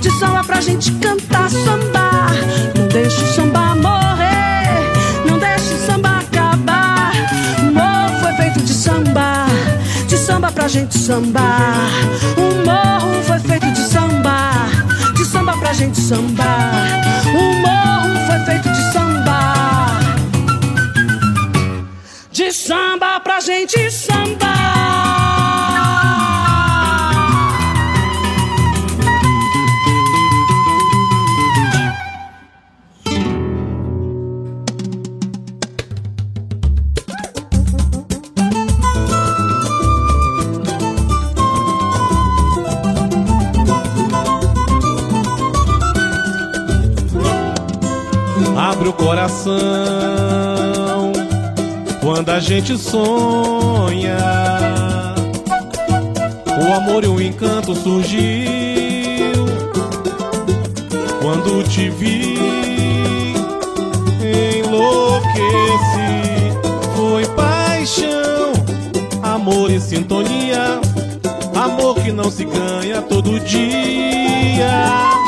de 0.07 0.13
samba 0.21 0.45
pra 0.45 0.61
gente 0.61 0.93
cantar 0.93 1.51
samba. 1.51 2.29
Não 2.77 2.87
deixa 2.87 3.21
o 3.25 3.35
samba 3.35 3.75
morrer, 3.75 4.93
não 5.29 5.37
deixa 5.37 5.75
o 5.75 5.87
samba 5.87 6.19
acabar. 6.21 7.13
O 7.59 7.73
morro 7.73 8.21
foi 8.21 8.33
feito 8.35 8.63
de 8.63 8.73
samba, 8.73 9.47
de 10.07 10.17
samba 10.17 10.53
pra 10.53 10.69
gente 10.69 10.97
sambar. 10.97 11.91
O 12.37 12.65
morro 12.65 13.21
foi 13.25 13.41
feito 13.41 13.67
de 13.73 13.81
samba, 13.81 14.53
de 15.17 15.25
samba 15.25 15.57
pra 15.57 15.73
gente 15.73 16.01
sambar. 16.01 16.73
O 17.27 17.55
morro 17.67 18.27
foi 18.27 18.39
feito 18.45 18.69
de 18.69 18.93
samba, 18.93 20.01
de 22.31 22.53
samba 22.53 23.19
pra 23.21 23.41
gente 23.41 23.91
sambar. 23.91 24.46
Coração 49.47 51.13
quando 52.01 52.31
a 52.31 52.41
gente 52.41 52.77
sonha. 52.77 54.17
O 56.61 56.73
amor 56.75 57.05
e 57.05 57.07
o 57.07 57.21
encanto 57.21 57.75
surgiu 57.75 58.17
quando 61.21 61.63
te 61.69 61.89
vi. 61.91 62.35
Enlouqueci, 64.59 65.37
foi 66.97 67.27
paixão, 67.37 68.53
amor 69.23 69.71
e 69.71 69.81
sintonia. 69.81 70.81
Amor 71.55 71.95
que 71.97 72.13
não 72.13 72.31
se 72.31 72.45
ganha 72.45 73.01
todo 73.03 73.41
dia. 73.41 75.26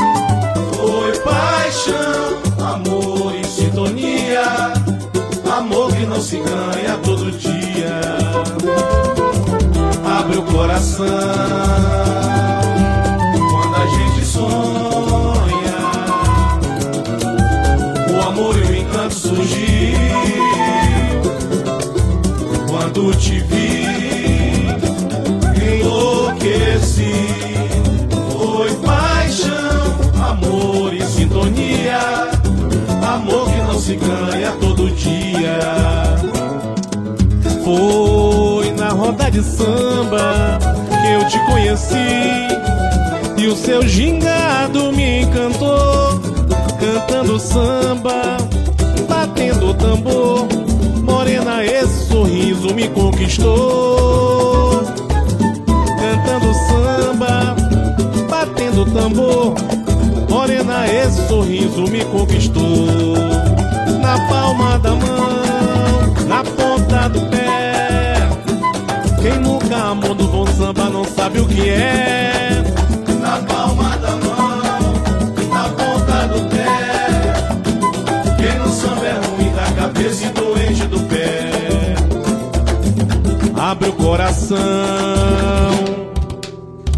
Coração 10.52 11.06
quando 13.50 13.76
a 13.76 13.86
gente 13.86 14.24
sonha. 14.24 15.78
O 18.12 18.28
amor 18.28 18.56
e 18.58 18.62
o 18.62 18.76
encanto 18.76 19.14
surgiu 19.14 19.98
quando 22.68 23.14
te 23.16 23.40
vi. 23.40 23.86
Enlouqueci, 25.80 27.26
foi 28.32 28.74
paixão, 28.76 29.98
amor 30.30 30.94
e 30.94 31.02
sintonia. 31.02 32.00
Amor 33.02 33.50
que 33.50 33.60
não 33.62 33.78
se 33.78 33.96
ganha 33.96 34.52
todo 34.60 34.90
dia. 34.90 35.58
Foi 37.64 38.27
roda 38.98 39.30
de 39.30 39.42
samba 39.44 40.58
que 41.00 41.12
eu 41.12 41.24
te 41.28 41.38
conheci 41.46 42.48
e 43.36 43.46
o 43.46 43.54
seu 43.54 43.86
gingado 43.86 44.92
me 44.92 45.22
encantou, 45.22 46.20
cantando 46.80 47.38
samba, 47.38 48.36
batendo 49.08 49.72
tambor. 49.74 50.48
Morena, 51.04 51.64
esse 51.64 52.08
sorriso 52.08 52.74
me 52.74 52.88
conquistou, 52.88 54.82
cantando 56.00 56.52
samba, 56.66 57.54
batendo 58.28 58.84
tambor. 58.86 59.54
Morena, 60.28 60.88
esse 60.88 61.28
sorriso 61.28 61.82
me 61.82 62.04
conquistou. 62.06 63.16
Na 64.00 64.18
palma 64.28 64.78
da 64.80 64.90
mão, 64.90 66.26
na 66.26 66.42
ponta 66.42 67.08
do 67.08 67.20
pé. 67.30 67.87
Amou 69.88 70.14
do 70.14 70.28
bom 70.28 70.46
samba 70.46 70.90
não 70.90 71.02
sabe 71.02 71.40
o 71.40 71.46
que 71.46 71.70
é. 71.70 72.62
Na 73.22 73.38
palma 73.38 73.96
da 73.96 74.10
mão, 74.16 74.58
na 75.50 75.68
ponta 75.70 76.28
do 76.28 76.40
pé. 76.50 76.66
Quem 78.36 78.58
no 78.58 78.68
samba 78.68 79.06
é 79.06 79.12
ruim 79.14 79.50
da 79.54 79.72
cabeça 79.80 80.26
e 80.26 80.28
doente 80.28 80.86
do 80.88 81.00
pé. 81.08 81.94
Abre 83.58 83.88
o 83.88 83.94
coração 83.94 84.58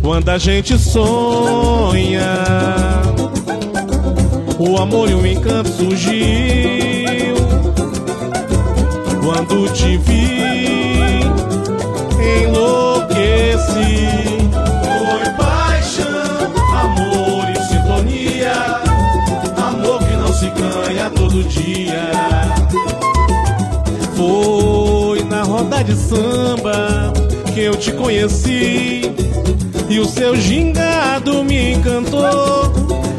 quando 0.02 0.28
a 0.30 0.38
gente 0.38 0.76
sonha. 0.76 2.42
O 4.58 4.78
amor 4.78 5.08
e 5.08 5.14
o 5.14 5.24
encanto 5.24 5.68
surgiu 5.68 7.36
quando 9.22 9.72
te 9.72 9.96
vi, 9.96 10.59
enlouqueci. 13.20 14.08
Foi 15.08 15.30
paixão, 15.36 16.06
amor 16.74 17.50
e 17.50 17.56
sintonia, 17.64 18.52
amor 19.56 19.98
que 19.98 20.16
não 20.16 20.32
se 20.32 20.50
ganha 20.50 21.10
todo 21.10 21.44
dia. 21.44 22.10
Foi 24.16 25.22
na 25.24 25.42
roda 25.42 25.82
de 25.82 25.94
samba 25.94 27.12
que 27.54 27.60
eu 27.60 27.76
te 27.76 27.92
conheci 27.92 29.02
e 29.88 29.98
o 29.98 30.04
seu 30.04 30.36
gingado 30.36 31.42
me 31.44 31.74
encantou, 31.74 32.72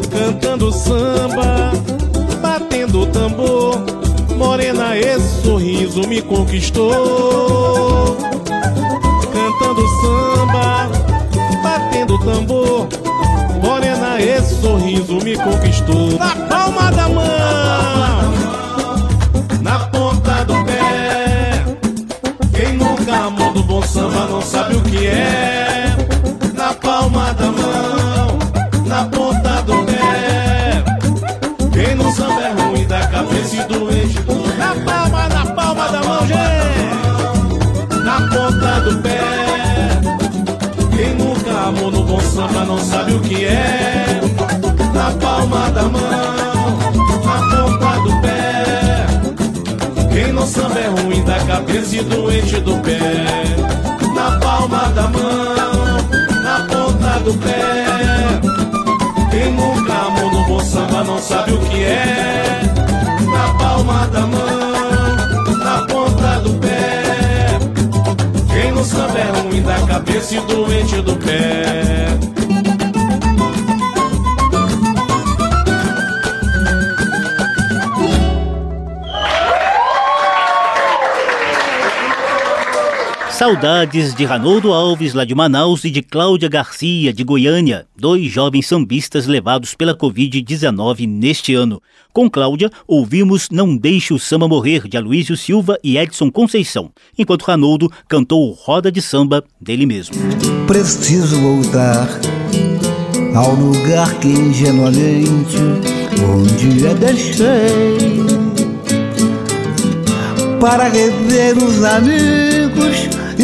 cantando 0.10 0.72
samba, 0.72 1.72
batendo 2.42 3.06
tambor. 3.08 3.82
Morena, 4.38 4.98
esse 4.98 5.44
sorriso 5.44 6.08
me 6.08 6.22
conquistou, 6.22 8.18
tambor. 12.22 12.88
Morena, 13.62 14.20
esse 14.22 14.56
sorriso 14.62 15.16
me 15.16 15.36
conquistou. 15.38 16.18
Na 16.18 16.36
palma 16.48 16.92
da 16.92 17.10
mão, 17.10 18.34
na 19.62 19.80
ponta 19.80 20.46
do 20.46 20.66
pé. 20.66 21.64
Quem 22.54 22.78
nunca 22.78 23.16
amou 23.16 23.54
do 23.54 23.64
bom 23.64 23.82
samba 23.82 24.28
não 24.28 24.42
sabe 24.42 24.76
o 24.76 24.82
que 24.82 25.08
é. 25.08 25.96
Na 26.54 26.74
palma 26.74 27.34
da 27.34 27.52
mão, 27.52 28.40
na 28.86 29.06
ponta 29.06 29.62
do 29.64 29.86
pé. 29.86 30.84
Quem 31.72 31.96
no 31.96 32.12
samba 32.12 32.42
é 32.42 32.52
ruim 32.52 32.86
da 32.88 33.08
cabeça 33.08 33.56
e 33.56 33.64
do 33.66 33.92
Na 33.92 34.21
samba 42.42 42.66
não 42.66 42.78
sabe 42.80 43.14
o 43.14 43.20
que 43.20 43.46
é. 43.46 44.20
Na 44.94 45.12
palma 45.12 45.70
da 45.70 45.84
mão, 45.84 46.02
na 47.24 47.38
ponta 47.50 48.00
do 48.02 48.22
pé. 48.22 49.06
Quem 50.12 50.34
no 50.34 50.46
samba 50.48 50.80
é 50.80 50.88
ruim 50.88 51.24
da 51.24 51.40
cabeça 51.46 51.98
e 51.98 52.02
doente 52.02 52.60
do 52.62 52.78
pé. 52.78 52.98
Na 54.16 54.40
palma 54.40 54.90
da 54.90 55.08
mão, 55.10 55.98
na 56.44 56.60
ponta 56.68 57.20
do 57.20 57.34
pé. 57.36 57.86
Quem 59.30 59.54
nunca 59.54 59.94
amou 59.94 60.32
no 60.32 60.44
bom 60.46 60.60
samba 60.62 61.04
não 61.04 61.20
sabe 61.20 61.54
o 61.54 61.60
que 61.60 61.84
é. 61.84 62.62
Na 63.32 63.54
palma 63.54 64.08
da 64.08 64.22
mão, 64.22 65.58
na 65.58 65.86
ponta 65.86 66.40
do 66.40 66.54
pé. 66.56 67.60
Quem 68.52 68.72
no 68.72 68.84
samba 68.84 69.20
é 69.20 69.42
ruim 69.42 69.62
da 69.62 69.80
cabeça 69.82 70.36
e 70.36 70.40
doente 70.42 71.02
do 71.02 71.16
pé. 71.18 72.11
Saudades 83.42 84.14
de 84.14 84.24
Ranoldo 84.24 84.72
Alves, 84.72 85.16
lá 85.16 85.26
de 85.26 85.34
Manaus, 85.34 85.84
e 85.84 85.90
de 85.90 86.04
Cláudia 86.04 86.48
Garcia, 86.48 87.12
de 87.12 87.24
Goiânia, 87.24 87.88
dois 87.98 88.32
jovens 88.32 88.68
sambistas 88.68 89.26
levados 89.26 89.74
pela 89.74 89.98
Covid-19 89.98 91.08
neste 91.08 91.56
ano. 91.56 91.82
Com 92.14 92.30
Cláudia, 92.30 92.70
ouvimos 92.88 93.50
Não 93.50 93.76
Deixe 93.76 94.14
o 94.14 94.20
Samba 94.20 94.48
Morrer, 94.48 94.88
de 94.88 94.96
Aloysio 94.96 95.36
Silva 95.36 95.80
e 95.84 95.98
Edson 95.98 96.30
Conceição, 96.30 96.92
enquanto 97.18 97.42
Ranoldo 97.42 97.92
cantou 98.08 98.52
Roda 98.52 98.92
de 98.92 99.02
Samba 99.02 99.44
dele 99.60 99.88
mesmo. 99.88 100.16
Preciso 100.68 101.42
voltar 101.42 102.08
ao 103.34 103.56
lugar 103.56 104.20
que 104.20 104.28
ingenuamente 104.28 105.58
um 106.22 106.44
dia 106.58 106.94
deixei 106.94 107.98
para 110.60 110.90
rever 110.90 111.58
os 111.58 111.84
amigos 111.84 112.61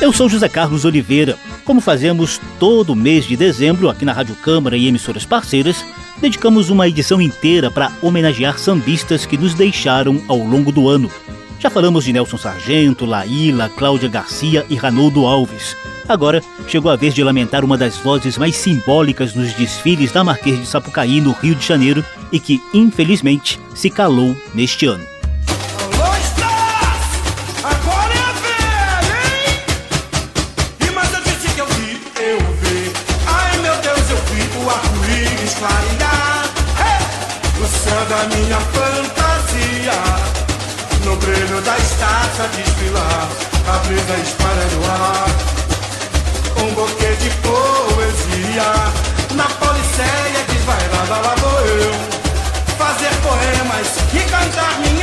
Eu 0.00 0.14
sou 0.14 0.30
José 0.30 0.48
Carlos 0.48 0.86
Oliveira. 0.86 1.36
Como 1.62 1.78
fazemos 1.78 2.40
todo 2.58 2.96
mês 2.96 3.26
de 3.26 3.36
dezembro 3.36 3.90
aqui 3.90 4.02
na 4.02 4.14
Rádio 4.14 4.34
Câmara 4.36 4.74
e 4.74 4.86
emissoras 4.88 5.26
parceiras, 5.26 5.84
dedicamos 6.18 6.70
uma 6.70 6.88
edição 6.88 7.20
inteira 7.20 7.70
para 7.70 7.92
homenagear 8.00 8.58
sambistas 8.58 9.26
que 9.26 9.36
nos 9.36 9.52
deixaram 9.52 10.22
ao 10.26 10.38
longo 10.38 10.72
do 10.72 10.88
ano. 10.88 11.10
Já 11.58 11.68
falamos 11.68 12.04
de 12.04 12.14
Nelson 12.14 12.38
Sargento, 12.38 13.04
Laíla, 13.04 13.68
Cláudia 13.68 14.08
Garcia 14.08 14.64
e 14.70 14.74
Ranoldo 14.74 15.26
Alves. 15.26 15.76
Agora 16.08 16.42
chegou 16.66 16.90
a 16.90 16.96
vez 16.96 17.14
de 17.14 17.22
lamentar 17.22 17.62
uma 17.62 17.76
das 17.76 17.98
vozes 17.98 18.38
mais 18.38 18.56
simbólicas 18.56 19.34
nos 19.34 19.52
desfiles 19.52 20.10
da 20.10 20.24
Marquês 20.24 20.58
de 20.58 20.66
Sapucaí, 20.66 21.20
no 21.20 21.32
Rio 21.32 21.54
de 21.54 21.66
Janeiro, 21.66 22.02
e 22.32 22.40
que, 22.40 22.58
infelizmente, 22.72 23.60
se 23.74 23.90
calou 23.90 24.34
neste 24.54 24.86
ano. 24.86 25.04
Minha 38.50 38.60
fantasia, 38.62 39.92
no 41.04 41.14
brilho 41.18 41.60
da 41.60 41.78
estátua 41.78 42.48
desfilar, 42.48 43.28
a 43.68 43.78
brisa 43.86 44.16
espalha 44.24 44.66
no 44.74 44.84
ar. 44.90 45.30
Um 46.56 46.74
buquê 46.74 47.14
de 47.14 47.30
poesia, 47.46 48.72
na 49.36 49.44
policéia 49.44 50.42
desvairada 50.48 51.28
lá 51.28 51.34
vou 51.36 51.60
eu. 51.60 51.94
Fazer 52.76 53.14
poemas 53.22 53.86
e 54.14 54.18
cantar 54.28 54.80
minha 54.80 54.99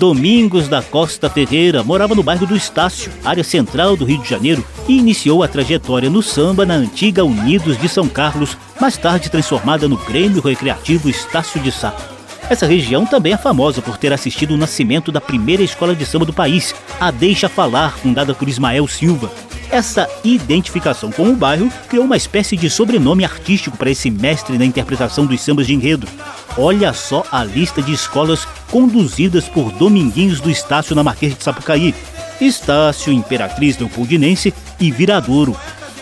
Domingos 0.00 0.66
da 0.66 0.82
Costa 0.82 1.28
Ferreira 1.28 1.82
morava 1.82 2.14
no 2.14 2.22
bairro 2.22 2.46
do 2.46 2.56
Estácio, 2.56 3.12
área 3.22 3.44
central 3.44 3.98
do 3.98 4.06
Rio 4.06 4.22
de 4.22 4.30
Janeiro, 4.30 4.64
e 4.88 4.96
iniciou 4.96 5.42
a 5.42 5.46
trajetória 5.46 6.08
no 6.08 6.22
samba 6.22 6.64
na 6.64 6.72
antiga 6.72 7.22
Unidos 7.22 7.76
de 7.76 7.86
São 7.86 8.08
Carlos, 8.08 8.56
mais 8.80 8.96
tarde 8.96 9.28
transformada 9.28 9.86
no 9.86 9.98
Grêmio 9.98 10.40
Recreativo 10.40 11.10
Estácio 11.10 11.60
de 11.60 11.70
Sá. 11.70 11.94
Essa 12.48 12.64
região 12.64 13.04
também 13.04 13.34
é 13.34 13.36
famosa 13.36 13.82
por 13.82 13.98
ter 13.98 14.10
assistido 14.10 14.54
o 14.54 14.56
nascimento 14.56 15.12
da 15.12 15.20
primeira 15.20 15.62
escola 15.62 15.94
de 15.94 16.06
samba 16.06 16.24
do 16.24 16.32
país, 16.32 16.74
a 16.98 17.10
Deixa 17.10 17.46
Falar, 17.46 17.98
fundada 17.98 18.32
por 18.32 18.48
Ismael 18.48 18.88
Silva. 18.88 19.30
Essa 19.72 20.08
identificação 20.24 21.12
com 21.12 21.30
o 21.30 21.36
bairro 21.36 21.70
criou 21.88 22.04
uma 22.04 22.16
espécie 22.16 22.56
de 22.56 22.68
sobrenome 22.68 23.24
artístico 23.24 23.76
para 23.76 23.90
esse 23.90 24.10
mestre 24.10 24.58
na 24.58 24.64
interpretação 24.64 25.24
dos 25.24 25.40
sambas 25.40 25.68
de 25.68 25.74
enredo. 25.74 26.08
Olha 26.58 26.92
só 26.92 27.24
a 27.30 27.44
lista 27.44 27.80
de 27.80 27.92
escolas 27.92 28.44
conduzidas 28.68 29.48
por 29.48 29.70
Dominguinhos 29.72 30.40
do 30.40 30.50
Estácio 30.50 30.96
na 30.96 31.04
Marquês 31.04 31.36
de 31.36 31.44
Sapucaí. 31.44 31.94
Estácio, 32.40 33.12
Imperatriz 33.12 33.78
Leopoldinense 33.78 34.52
e 34.80 34.90
Viradouro. 34.90 35.56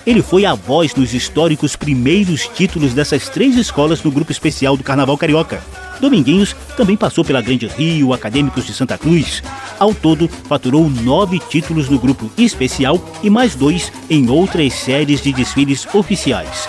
Ele 0.09 0.23
foi 0.23 0.47
a 0.47 0.55
voz 0.55 0.95
nos 0.95 1.13
históricos 1.13 1.77
primeiros 1.77 2.49
títulos 2.49 2.95
dessas 2.95 3.29
três 3.29 3.59
escolas 3.59 4.03
no 4.03 4.11
grupo 4.11 4.33
especial 4.33 4.75
do 4.75 4.83
Carnaval 4.83 5.19
Carioca. 5.19 5.63
Dominguinhos 6.01 6.57
também 6.79 6.97
passou 6.97 7.23
pela 7.23 7.43
Grande 7.43 7.67
Rio, 7.67 8.15
Acadêmicos 8.15 8.65
de 8.65 8.73
Santa 8.73 8.97
Cruz. 8.97 9.43
Ao 9.79 9.93
todo, 9.93 10.27
faturou 10.27 10.89
nove 10.89 11.39
títulos 11.39 11.91
no 11.91 11.99
grupo 11.99 12.31
especial 12.39 12.99
e 13.23 13.29
mais 13.29 13.55
dois 13.55 13.93
em 14.09 14.31
outras 14.31 14.73
séries 14.73 15.21
de 15.21 15.31
desfiles 15.31 15.87
oficiais. 15.95 16.67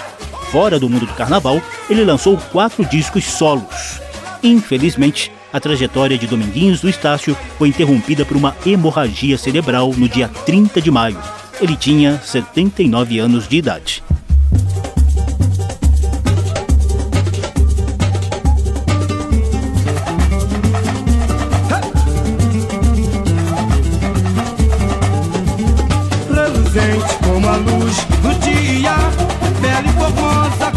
Fora 0.51 0.77
do 0.77 0.89
mundo 0.89 1.05
do 1.05 1.13
carnaval, 1.13 1.61
ele 1.89 2.03
lançou 2.03 2.35
quatro 2.51 2.83
discos 2.83 3.23
solos. 3.23 4.01
Infelizmente, 4.43 5.31
a 5.53 5.61
trajetória 5.61 6.17
de 6.17 6.27
Dominguinhos 6.27 6.81
do 6.81 6.89
Estácio 6.89 7.37
foi 7.57 7.69
interrompida 7.69 8.25
por 8.25 8.35
uma 8.35 8.53
hemorragia 8.65 9.37
cerebral 9.37 9.93
no 9.95 10.09
dia 10.09 10.27
30 10.27 10.81
de 10.81 10.91
maio. 10.91 11.38
Ele 11.61 11.75
tinha 11.75 12.19
79 12.23 13.19
anos 13.19 13.47
de 13.47 13.57
idade. 13.57 14.03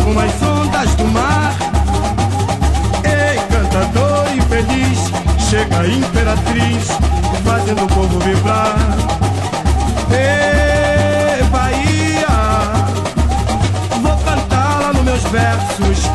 como 0.05 0.21
as 0.21 0.43
ondas 0.43 0.95
do 0.97 1.05
mar. 1.09 1.55
Ei, 3.05 3.39
cantador 3.49 4.27
chega 5.49 5.81
a 5.81 5.87
imperatriz, 5.87 6.89
fazendo 7.45 7.85
o 7.85 7.89
povo 7.89 8.19
vibrar. 8.21 8.77
Ei, 10.11 10.62
meus 15.23 15.31
versos. 15.31 16.11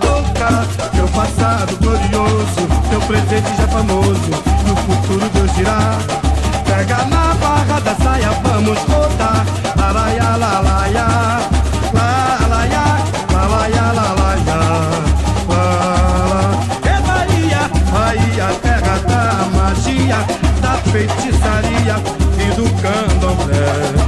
Tocar 0.00 0.66
teu 0.94 1.08
passado 1.08 1.76
glorioso, 1.80 2.68
teu 2.90 3.00
presente 3.02 3.56
já 3.56 3.68
famoso, 3.68 4.30
no 4.66 4.76
futuro 4.76 5.28
Deus 5.30 5.54
dirá. 5.54 5.98
Pega 6.64 7.04
na 7.06 7.34
barra 7.34 7.80
da 7.80 7.94
saia, 7.94 8.30
vamos 8.42 8.78
rodar. 8.80 9.46
Araia, 9.78 10.36
lalaia. 10.36 11.44
da 20.60 20.78
feitiçaria 20.90 21.96
e 22.38 22.54
do 22.54 22.64
candomblé. 22.80 24.03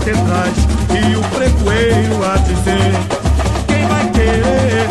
catedrais 0.00 0.56
e 0.90 1.16
o 1.16 1.20
pregoeiro 1.28 2.24
a 2.24 2.36
dizer: 2.38 2.92
Quem 3.66 3.86
vai 3.86 4.10
querer 4.10 4.89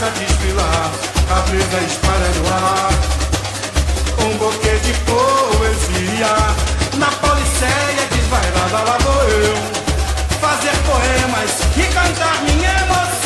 deixa 0.00 0.10
desfilar, 0.12 0.90
a 1.30 1.40
brisa 1.42 1.80
espalha 1.86 2.30
no 2.36 2.48
ar. 2.48 2.92
Um 4.24 4.36
bouquet 4.38 4.78
de 4.80 4.94
poesia, 5.04 6.36
na 6.96 7.06
policéia 7.06 8.08
desvairada 8.10 8.82
lá 8.88 8.98
vou 8.98 9.22
eu, 9.28 9.56
fazer 10.40 10.74
poemas 10.86 11.50
e 11.76 11.82
cantar 11.92 12.42
minha 12.44 12.70
emoção. 12.70 13.19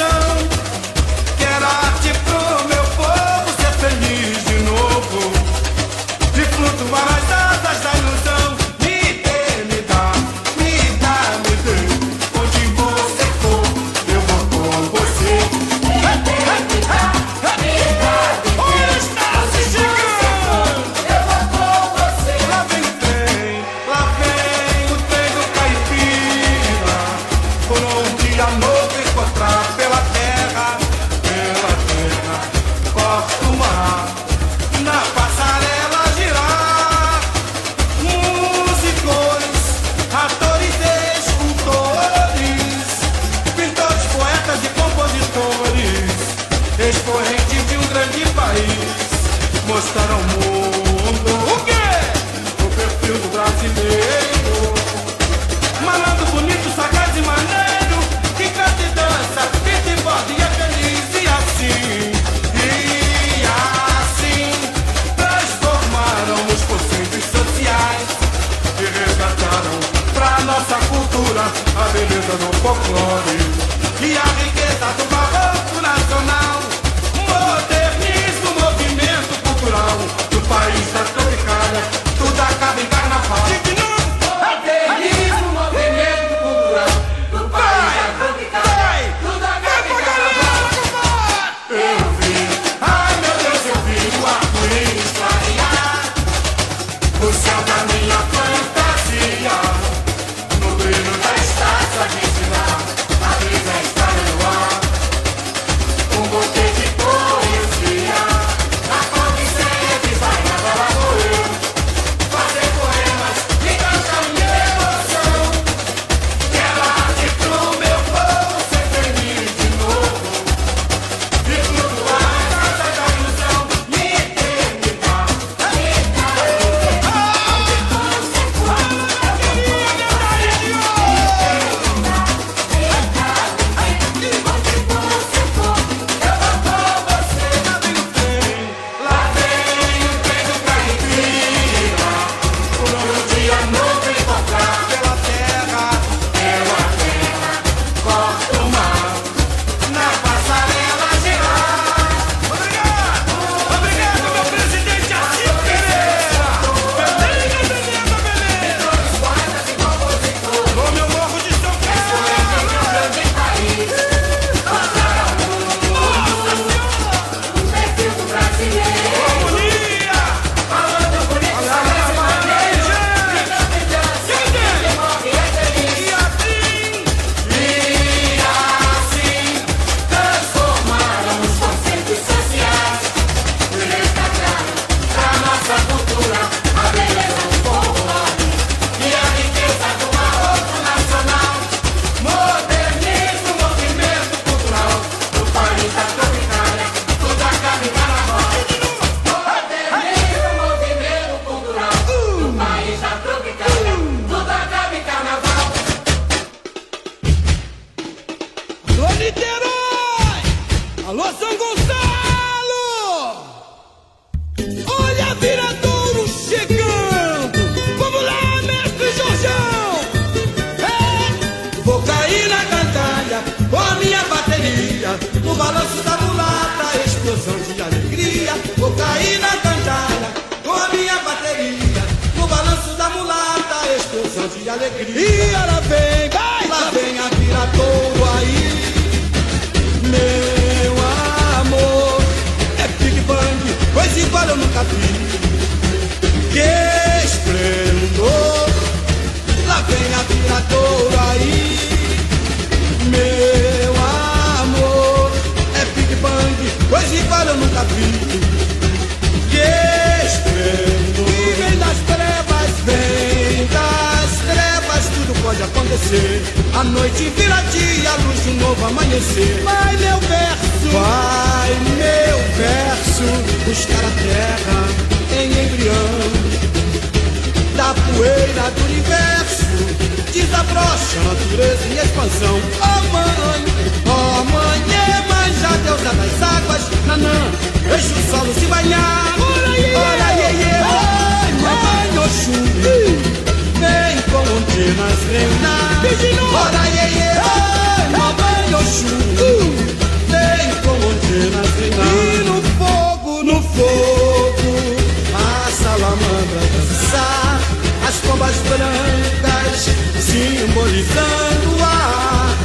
Pombas 308.35 308.57
brancas 308.69 309.91
simbolizando 310.21 311.77
o 311.79 311.83
ar. 311.83 312.57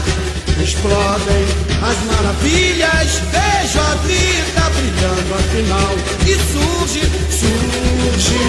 Explodem 0.61 1.45
as 1.81 1.97
maravilhas, 2.05 3.21
vejo 3.31 3.79
a 3.79 3.95
vida 4.05 4.63
brilhando 4.75 5.31
afinal. 5.35 5.93
E 6.25 6.35
surge, 6.51 7.01
surge 7.29 8.39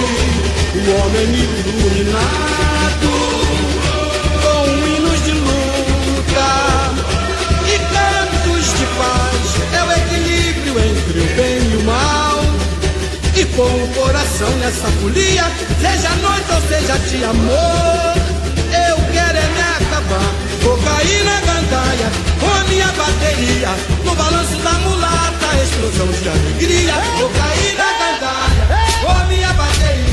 o 0.75 0.79
homem 0.91 1.29
iluminado, 1.71 3.10
luta 6.31 6.91
e 7.67 7.79
cantos 7.93 8.67
de 8.79 8.87
paz. 8.99 9.49
É 9.75 9.83
o 9.83 9.93
equilíbrio 9.93 10.79
entre 10.79 11.21
o 11.21 11.37
bem 11.37 11.73
e 11.73 11.77
o 11.77 11.85
mal. 11.85 12.41
E 13.37 13.45
com 13.57 13.63
o 13.63 13.89
coração 13.95 14.51
nessa 14.59 14.89
folia, 15.01 15.45
seja 15.81 16.11
noite 16.17 16.53
ou 16.53 16.61
seja 16.69 16.99
de 16.99 17.25
amor, 17.25 18.15
eu 18.89 18.97
quero 19.13 19.39
é 19.39 19.49
me 19.49 19.61
acabar. 19.61 20.35
Vou 20.63 20.77
cair 20.79 21.25
na 21.25 21.41
gandaia 21.41 22.11
com 22.39 22.47
a 22.47 22.65
minha 22.65 22.87
bateria, 22.89 23.69
no 24.05 24.15
balanço 24.15 24.57
da 24.57 24.73
mulata, 24.81 25.47
explosão 25.63 26.07
de 26.09 26.29
alegria. 26.29 26.95
Vou 27.19 27.31
cair 27.31 27.77
na 27.77 27.93
gandaia 27.99 29.01
com 29.01 29.11
a 29.11 29.25
minha 29.25 29.53
bateria, 29.55 30.10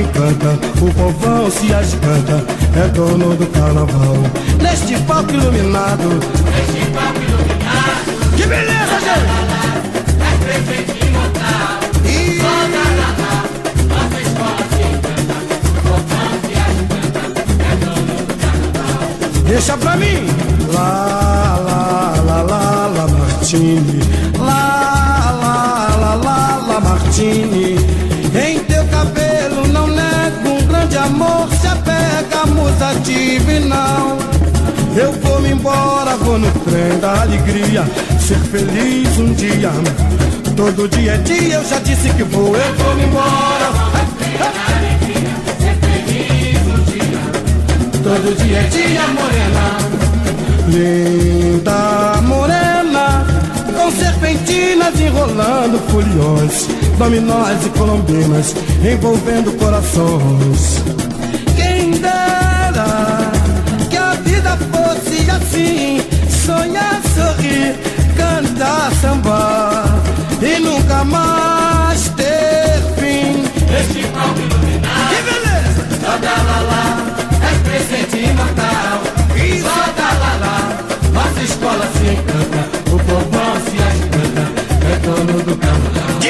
encanta, 0.00 0.58
o 0.80 0.92
povão 0.92 1.50
se 1.50 1.72
agiganta, 1.72 2.44
é 2.76 2.88
dono 2.88 3.34
do 3.36 3.46
carnaval. 3.46 4.16
Neste 4.62 4.96
palco 5.04 5.32
iluminado, 5.32 6.08
neste 6.08 6.90
palco 6.92 7.20
iluminado, 7.22 8.36
que 8.36 8.46
beleza, 8.46 9.00
gente! 9.00 9.26
É. 9.32 9.66
Deixa 19.48 19.76
pra 19.78 19.96
mim. 19.96 20.26
Lá, 20.72 21.56
lá, 21.64 22.14
lá, 22.26 22.42
lá, 22.42 22.86
lá, 22.88 23.08
Martini. 23.08 24.00
Lá, 24.38 25.32
lá, 25.40 25.96
lá, 25.96 26.14
lá, 26.16 26.66
lá, 26.68 26.80
Martini. 26.80 27.75
Divinal. 33.46 34.18
Eu 34.96 35.12
vou 35.12 35.40
me 35.40 35.50
embora, 35.52 36.16
vou 36.16 36.38
no 36.38 36.50
trem 36.50 36.98
da 37.00 37.22
alegria. 37.22 37.84
Ser 38.20 38.38
feliz 38.38 39.18
um 39.18 39.32
dia. 39.34 39.70
Todo 40.56 40.88
dia 40.88 41.12
é 41.12 41.18
dia, 41.18 41.54
eu 41.54 41.64
já 41.64 41.78
disse 41.78 42.08
que 42.10 42.24
vou. 42.24 42.56
Eu 42.56 42.74
vou 42.74 42.94
me 42.96 43.04
embora. 43.04 43.96
Todo 48.02 48.36
dia 48.36 48.58
é 48.58 48.62
dia, 48.68 49.00
morena 49.08 49.78
Linda 50.68 52.22
morena 52.22 53.26
Com 53.66 53.90
serpentina 53.90 54.84
serpentinas 54.92 55.00
enrolando 55.00 55.80
foliões, 55.90 56.68
dominós 56.98 57.66
e 57.66 57.70
colombinas 57.70 58.54
envolvendo 58.84 59.50
corações. 59.58 61.05
Sonhar, 66.46 67.00
sorrir, 67.14 67.74
cantar, 68.16 68.90
samba 69.00 69.84
e 70.40 70.60
nunca 70.60 71.02
mais 71.04 72.08
ter 72.10 72.78
fim. 72.98 73.42
Este 73.80 74.06
palco 74.14 74.38
iluminado, 74.40 75.08
Que 75.10 75.22
beleza! 75.28 75.82
só 76.04 76.16
dá 76.18 76.36
lá 76.48 76.60
lá, 76.70 76.86
é 77.42 77.68
presente 77.68 78.16
imortal. 78.30 78.96
Só 79.62 79.92
dá 79.98 80.10
lá 80.22 80.32
lá, 80.44 80.58
nossa 81.12 81.42
escola 81.42 81.86
se 81.98 82.06
encanta, 82.14 82.62
o 82.94 82.98
povão 82.98 83.54
se 83.66 83.76
agiganta, 83.88 84.44
é 84.92 84.96
dono 85.04 85.42
do 85.42 85.56
carnaval. 85.56 86.20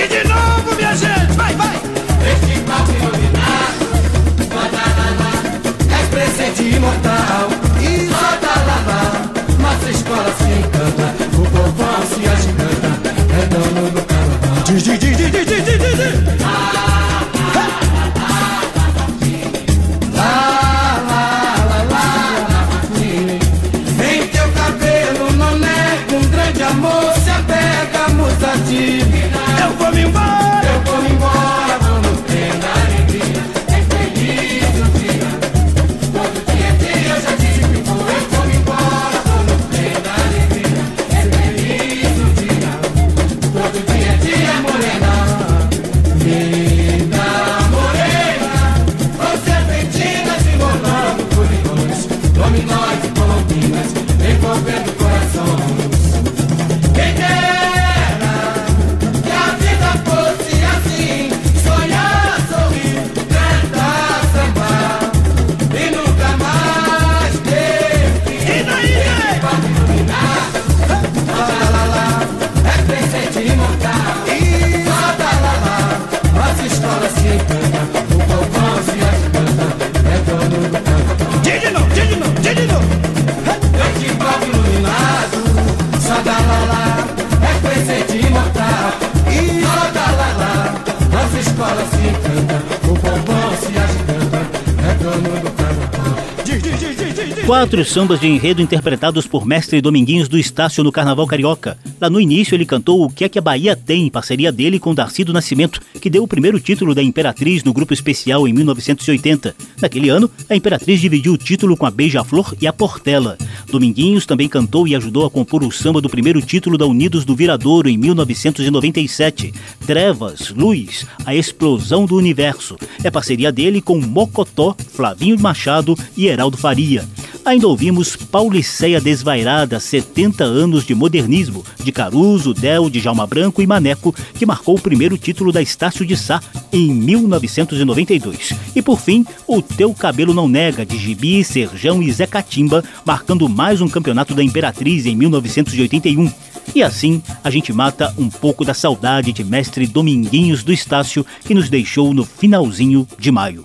Quatro 97.66 97.84
sambas 97.84 98.20
de 98.20 98.28
enredo 98.28 98.62
interpretados 98.62 99.26
por 99.26 99.44
Mestre 99.44 99.80
Dominguinhos 99.80 100.28
do 100.28 100.38
Estácio 100.38 100.84
no 100.84 100.92
Carnaval 100.92 101.26
Carioca. 101.26 101.76
Lá 102.00 102.08
no 102.08 102.20
início 102.20 102.54
ele 102.54 102.64
cantou 102.64 103.04
O 103.04 103.10
que 103.10 103.24
é 103.24 103.28
que 103.28 103.40
a 103.40 103.42
Bahia 103.42 103.74
tem, 103.74 104.06
em 104.06 104.08
parceria 104.08 104.52
dele 104.52 104.78
com 104.78 104.94
Darcy 104.94 105.24
do 105.24 105.32
Nascimento, 105.32 105.80
que 106.00 106.08
deu 106.08 106.22
o 106.22 106.28
primeiro 106.28 106.60
título 106.60 106.94
da 106.94 107.02
Imperatriz 107.02 107.64
no 107.64 107.72
grupo 107.72 107.92
especial 107.92 108.46
em 108.46 108.52
1980. 108.52 109.56
Naquele 109.82 110.08
ano, 110.08 110.30
a 110.48 110.54
Imperatriz 110.54 111.00
dividiu 111.00 111.32
o 111.32 111.36
título 111.36 111.76
com 111.76 111.84
a 111.84 111.90
Beija-Flor 111.90 112.54
e 112.60 112.68
a 112.68 112.72
Portela. 112.72 113.36
Dominguinhos 113.68 114.26
também 114.26 114.48
cantou 114.48 114.86
e 114.86 114.94
ajudou 114.94 115.26
a 115.26 115.30
compor 115.30 115.64
o 115.64 115.72
samba 115.72 116.00
do 116.00 116.08
primeiro 116.08 116.40
título 116.40 116.78
da 116.78 116.86
Unidos 116.86 117.24
do 117.24 117.34
Viradouro 117.34 117.88
em 117.88 117.98
1997. 117.98 119.52
Trevas, 119.84 120.50
Luz, 120.50 121.04
a 121.24 121.34
Explosão 121.34 122.06
do 122.06 122.14
Universo. 122.14 122.76
É 123.02 123.10
parceria 123.10 123.50
dele 123.50 123.82
com 123.82 124.00
Mocotó, 124.00 124.76
Flavinho 124.92 125.36
Machado 125.36 125.98
e 126.16 126.28
Heraldo 126.28 126.56
Faria. 126.56 127.04
Ainda 127.47 127.68
ouvimos 127.68 128.16
Pauliceia 128.16 129.01
Desvairada, 129.01 129.78
70 129.78 130.42
anos 130.42 130.84
de 130.84 130.97
modernismo, 130.97 131.64
de 131.78 131.92
Caruso, 131.92 132.53
Del, 132.53 132.90
de 132.90 132.99
Jalma 132.99 133.24
Branco 133.24 133.62
e 133.62 133.66
Maneco, 133.68 134.12
que 134.34 134.44
marcou 134.44 134.74
o 134.74 134.80
primeiro 134.80 135.16
título 135.16 135.53
da 135.53 135.62
Estácio 135.62 136.05
de 136.05 136.16
Sá 136.16 136.42
em 136.72 136.92
1992. 136.92 138.53
E 138.74 138.82
por 138.82 138.99
fim, 138.99 139.24
O 139.47 139.62
Teu 139.62 139.94
Cabelo 139.94 140.34
Não 140.34 140.49
Nega, 140.49 140.84
de 140.84 140.99
Gibi, 140.99 141.44
Serjão 141.44 142.03
e 142.03 142.11
Zé 142.11 142.26
Catimba, 142.26 142.82
marcando 143.05 143.49
mais 143.49 143.80
um 143.80 143.88
campeonato 143.88 144.34
da 144.34 144.42
Imperatriz 144.42 145.07
em 145.07 145.14
1981. 145.14 146.28
E 146.74 146.82
assim, 146.82 147.22
a 147.44 147.49
gente 147.49 147.72
mata 147.72 148.12
um 148.18 148.28
pouco 148.28 148.64
da 148.64 148.74
saudade 148.74 149.32
de 149.32 149.44
mestre 149.44 149.86
Dominguinhos 149.86 150.64
do 150.64 150.72
Estácio, 150.72 151.24
que 151.44 151.55
nos 151.55 151.68
deixou 151.68 152.12
no 152.12 152.24
finalzinho 152.24 153.07
de 153.16 153.30
maio. 153.30 153.64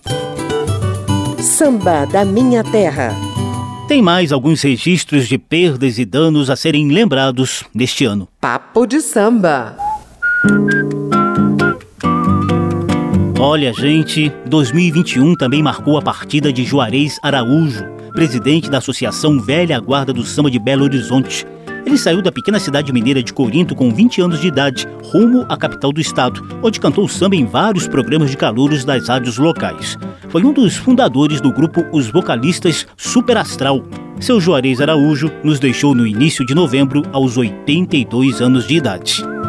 Samba 1.40 2.06
da 2.06 2.24
Minha 2.24 2.64
Terra. 2.64 3.41
Tem 3.92 4.02
mais 4.02 4.32
alguns 4.32 4.62
registros 4.62 5.28
de 5.28 5.38
perdas 5.38 6.00
e 6.00 6.06
danos 6.06 6.50
a 6.50 6.56
serem 6.56 6.88
lembrados 6.88 7.66
neste 7.74 8.06
ano. 8.06 8.26
Papo 8.40 8.86
de 8.88 9.02
samba. 9.02 9.76
Olha, 13.38 13.74
gente, 13.74 14.32
2021 14.46 15.36
também 15.36 15.62
marcou 15.62 15.98
a 15.98 16.02
partida 16.02 16.54
de 16.54 16.64
Juarez 16.64 17.20
Araújo, 17.22 17.84
presidente 18.14 18.70
da 18.70 18.78
Associação 18.78 19.38
Velha 19.42 19.78
Guarda 19.78 20.14
do 20.14 20.24
Samba 20.24 20.50
de 20.50 20.58
Belo 20.58 20.86
Horizonte. 20.86 21.46
Ele 21.86 21.98
saiu 21.98 22.22
da 22.22 22.32
pequena 22.32 22.60
cidade 22.60 22.94
mineira 22.94 23.24
de 23.24 23.34
Corinto 23.34 23.76
com 23.76 23.92
20 23.92 24.22
anos 24.22 24.42
de 24.42 24.48
idade, 24.48 24.88
rumo 25.04 25.46
à 25.50 25.58
capital 25.58 25.92
do 25.92 26.00
estado, 26.00 26.42
onde 26.62 26.80
cantou 26.80 27.08
samba 27.08 27.36
em 27.36 27.46
vários 27.46 27.88
programas 27.88 28.30
de 28.30 28.38
calouros 28.38 28.86
das 28.86 29.08
rádios 29.08 29.38
locais. 29.38 29.98
Foi 30.30 30.44
um 30.44 30.54
dos 30.54 30.76
fundadores 30.76 31.42
do 31.42 31.52
grupo 31.52 31.86
Os 31.92 32.10
Vocalistas 32.10 32.88
Super 32.96 33.38
Astral. 33.38 33.84
Seu 34.20 34.40
Juarez 34.40 34.80
Araújo 34.80 35.32
nos 35.44 35.60
deixou 35.60 35.96
no 35.96 36.06
início 36.06 36.46
de 36.46 36.54
novembro, 36.54 37.02
aos 37.12 37.38
82 37.38 38.42
anos 38.42 38.68
de 38.68 38.76
idade. 38.76 39.41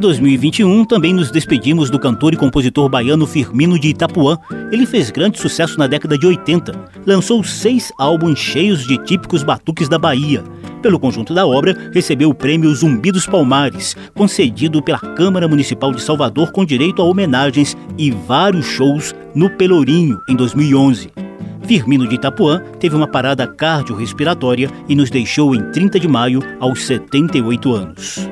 Em 0.00 0.08
2021, 0.08 0.86
também 0.86 1.12
nos 1.12 1.30
despedimos 1.30 1.90
do 1.90 1.98
cantor 1.98 2.32
e 2.32 2.36
compositor 2.38 2.88
baiano 2.88 3.26
Firmino 3.26 3.78
de 3.78 3.88
Itapuã. 3.88 4.38
Ele 4.72 4.86
fez 4.86 5.10
grande 5.10 5.38
sucesso 5.38 5.78
na 5.78 5.86
década 5.86 6.16
de 6.16 6.26
80. 6.26 6.72
Lançou 7.06 7.44
seis 7.44 7.92
álbuns 7.98 8.38
cheios 8.38 8.86
de 8.86 8.96
típicos 9.04 9.42
batuques 9.42 9.90
da 9.90 9.98
Bahia. 9.98 10.42
Pelo 10.80 10.98
conjunto 10.98 11.34
da 11.34 11.46
obra, 11.46 11.76
recebeu 11.92 12.30
o 12.30 12.34
prêmio 12.34 12.74
Zumbi 12.74 13.12
dos 13.12 13.26
Palmares, 13.26 13.94
concedido 14.14 14.82
pela 14.82 14.98
Câmara 14.98 15.46
Municipal 15.46 15.92
de 15.92 16.00
Salvador 16.00 16.50
com 16.50 16.64
direito 16.64 17.02
a 17.02 17.04
homenagens 17.04 17.76
e 17.98 18.10
vários 18.10 18.64
shows 18.64 19.14
no 19.34 19.50
Pelourinho 19.50 20.18
em 20.30 20.34
2011. 20.34 21.10
Firmino 21.64 22.08
de 22.08 22.14
Itapuã 22.14 22.62
teve 22.78 22.96
uma 22.96 23.06
parada 23.06 23.46
cardiorrespiratória 23.46 24.70
e 24.88 24.94
nos 24.96 25.10
deixou 25.10 25.54
em 25.54 25.70
30 25.72 26.00
de 26.00 26.08
maio 26.08 26.40
aos 26.58 26.86
78 26.86 27.74
anos. 27.74 28.30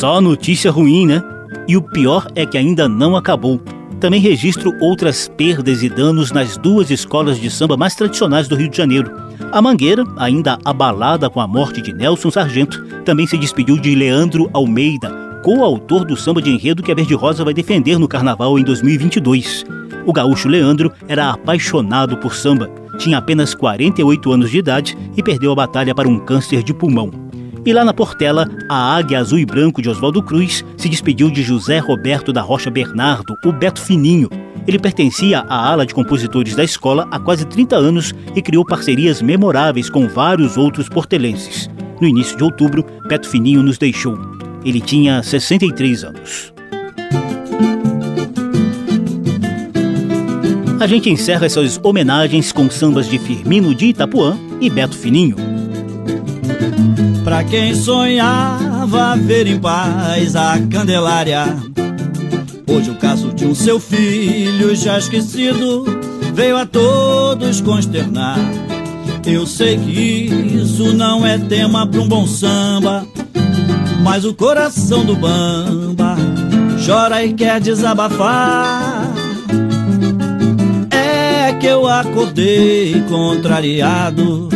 Só 0.00 0.18
notícia 0.18 0.70
ruim, 0.70 1.04
né? 1.04 1.22
E 1.68 1.76
o 1.76 1.82
pior 1.82 2.26
é 2.34 2.46
que 2.46 2.56
ainda 2.56 2.88
não 2.88 3.14
acabou. 3.14 3.60
Também 4.00 4.18
registro 4.18 4.72
outras 4.80 5.28
perdas 5.28 5.82
e 5.82 5.90
danos 5.90 6.32
nas 6.32 6.56
duas 6.56 6.90
escolas 6.90 7.38
de 7.38 7.50
samba 7.50 7.76
mais 7.76 7.94
tradicionais 7.94 8.48
do 8.48 8.56
Rio 8.56 8.70
de 8.70 8.78
Janeiro. 8.78 9.12
A 9.52 9.60
Mangueira, 9.60 10.02
ainda 10.16 10.58
abalada 10.64 11.28
com 11.28 11.38
a 11.38 11.46
morte 11.46 11.82
de 11.82 11.92
Nelson 11.92 12.30
Sargento, 12.30 12.82
também 13.04 13.26
se 13.26 13.36
despediu 13.36 13.76
de 13.76 13.94
Leandro 13.94 14.48
Almeida, 14.54 15.10
coautor 15.44 16.06
do 16.06 16.16
samba 16.16 16.40
de 16.40 16.48
enredo 16.48 16.82
que 16.82 16.90
a 16.90 16.94
Verde 16.94 17.12
Rosa 17.12 17.44
vai 17.44 17.52
defender 17.52 17.98
no 17.98 18.08
carnaval 18.08 18.58
em 18.58 18.64
2022. 18.64 19.66
O 20.06 20.14
gaúcho 20.14 20.48
Leandro 20.48 20.90
era 21.08 21.28
apaixonado 21.28 22.16
por 22.16 22.34
samba, 22.34 22.70
tinha 22.96 23.18
apenas 23.18 23.54
48 23.54 24.32
anos 24.32 24.50
de 24.50 24.56
idade 24.56 24.96
e 25.14 25.22
perdeu 25.22 25.52
a 25.52 25.56
batalha 25.56 25.94
para 25.94 26.08
um 26.08 26.18
câncer 26.18 26.62
de 26.62 26.72
pulmão. 26.72 27.29
E 27.64 27.72
lá 27.74 27.84
na 27.84 27.92
Portela, 27.92 28.48
a 28.68 28.96
Águia 28.96 29.18
Azul 29.18 29.38
e 29.38 29.44
Branco 29.44 29.82
de 29.82 29.90
Oswaldo 29.90 30.22
Cruz 30.22 30.64
se 30.78 30.88
despediu 30.88 31.30
de 31.30 31.42
José 31.42 31.78
Roberto 31.78 32.32
da 32.32 32.40
Rocha 32.40 32.70
Bernardo, 32.70 33.36
o 33.44 33.52
Beto 33.52 33.80
Fininho. 33.80 34.30
Ele 34.66 34.78
pertencia 34.78 35.40
à 35.40 35.70
ala 35.70 35.84
de 35.84 35.94
compositores 35.94 36.54
da 36.54 36.64
escola 36.64 37.06
há 37.10 37.18
quase 37.18 37.44
30 37.44 37.76
anos 37.76 38.14
e 38.34 38.40
criou 38.40 38.64
parcerias 38.64 39.20
memoráveis 39.20 39.90
com 39.90 40.08
vários 40.08 40.56
outros 40.56 40.88
portelenses. 40.88 41.68
No 42.00 42.08
início 42.08 42.34
de 42.36 42.44
outubro, 42.44 42.84
Beto 43.06 43.28
Fininho 43.28 43.62
nos 43.62 43.76
deixou. 43.76 44.18
Ele 44.64 44.80
tinha 44.80 45.22
63 45.22 46.04
anos. 46.04 46.54
A 50.80 50.86
gente 50.86 51.10
encerra 51.10 51.44
essas 51.44 51.78
homenagens 51.82 52.52
com 52.52 52.70
sambas 52.70 53.06
de 53.06 53.18
Firmino 53.18 53.74
de 53.74 53.86
Itapuã 53.86 54.38
e 54.62 54.70
Beto 54.70 54.96
Fininho. 54.96 55.59
Quem 57.48 57.74
sonhava 57.74 59.16
ver 59.16 59.46
em 59.46 59.58
paz 59.58 60.36
a 60.36 60.56
Candelária, 60.70 61.44
hoje 62.68 62.90
o 62.90 62.94
caso 62.94 63.32
de 63.32 63.44
um 63.44 63.54
seu 63.54 63.80
filho 63.80 64.74
já 64.76 64.98
esquecido 64.98 65.84
veio 66.32 66.56
a 66.56 66.64
todos 66.64 67.60
consternar. 67.60 68.38
Eu 69.26 69.46
sei 69.46 69.78
que 69.78 70.30
isso 70.62 70.92
não 70.92 71.26
é 71.26 71.38
tema 71.38 71.86
pra 71.86 72.00
um 72.00 72.08
bom 72.08 72.26
samba, 72.26 73.04
mas 74.02 74.24
o 74.24 74.32
coração 74.32 75.04
do 75.04 75.16
bamba 75.16 76.16
chora 76.86 77.24
e 77.24 77.32
quer 77.32 77.60
desabafar. 77.60 79.10
É 80.90 81.52
que 81.54 81.66
eu 81.66 81.88
acordei 81.88 83.02
contrariado 83.08 84.48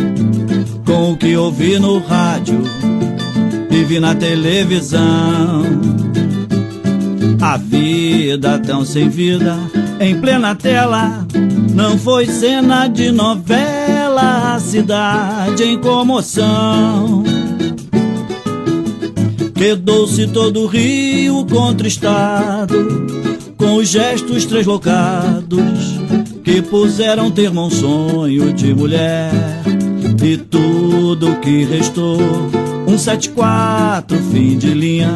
com 0.85 1.11
o 1.11 1.17
que 1.17 1.35
ouvi 1.35 1.77
no 1.77 1.99
rádio 1.99 2.74
e 3.75 3.83
vi 3.83 3.99
na 3.99 4.15
televisão. 4.15 5.63
A 7.41 7.57
vida 7.57 8.57
tão 8.59 8.85
sem 8.85 9.09
vida, 9.09 9.57
em 9.99 10.19
plena 10.19 10.55
tela, 10.55 11.25
não 11.73 11.97
foi 11.97 12.25
cena 12.25 12.87
de 12.87 13.11
novela, 13.11 14.55
a 14.55 14.59
cidade 14.59 15.63
em 15.63 15.77
comoção. 15.77 17.23
Quedou-se 19.53 20.27
todo 20.27 20.61
o 20.61 20.67
rio 20.67 21.45
contristado, 21.45 23.05
com 23.57 23.75
os 23.75 23.89
gestos 23.89 24.45
translocados, 24.45 25.99
que 26.43 26.61
puseram 26.61 27.29
termo 27.29 27.59
a 27.59 27.65
um 27.65 27.69
sonho 27.69 28.53
de 28.53 28.73
mulher. 28.73 29.31
E 30.23 30.37
tudo 30.37 31.39
que 31.41 31.65
restou, 31.65 32.19
um 32.87 32.97
sete 32.97 33.29
quatro 33.29 34.17
fim 34.31 34.57
de 34.57 34.73
linha, 34.73 35.15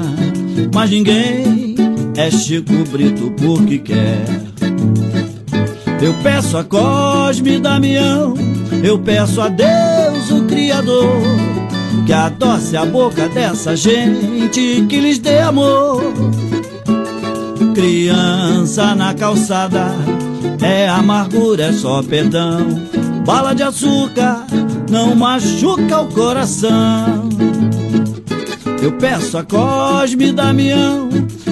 mas 0.73 0.89
ninguém 0.89 1.75
é 2.15 2.29
Chico 2.31 2.73
Brito 2.91 3.31
porque 3.31 3.79
quer. 3.79 4.25
Eu 6.01 6.13
peço 6.23 6.57
a 6.57 6.63
Cosme 6.63 7.59
Damião, 7.59 8.33
eu 8.83 8.97
peço 8.97 9.41
a 9.41 9.49
Deus, 9.49 10.31
o 10.31 10.45
Criador, 10.45 11.21
que 12.05 12.13
adoce 12.13 12.77
a 12.77 12.85
boca 12.85 13.27
dessa 13.29 13.75
gente 13.75 14.85
que 14.87 14.99
lhes 14.99 15.19
dê 15.19 15.39
amor. 15.39 16.01
Criança 17.75 18.95
na 18.95 19.13
calçada, 19.13 19.91
é 20.61 20.87
amargura, 20.87 21.65
é 21.65 21.73
só 21.73 22.01
perdão. 22.01 22.65
Bala 23.25 23.53
de 23.53 23.63
açúcar 23.63 24.45
não 24.89 25.15
machuca 25.15 26.01
o 26.01 26.07
coração. 26.07 27.18
Eu 28.81 28.93
peço 28.93 29.37
a 29.37 29.43
Cosme 29.43 30.29
e 30.29 30.31
Damião, 30.31 31.09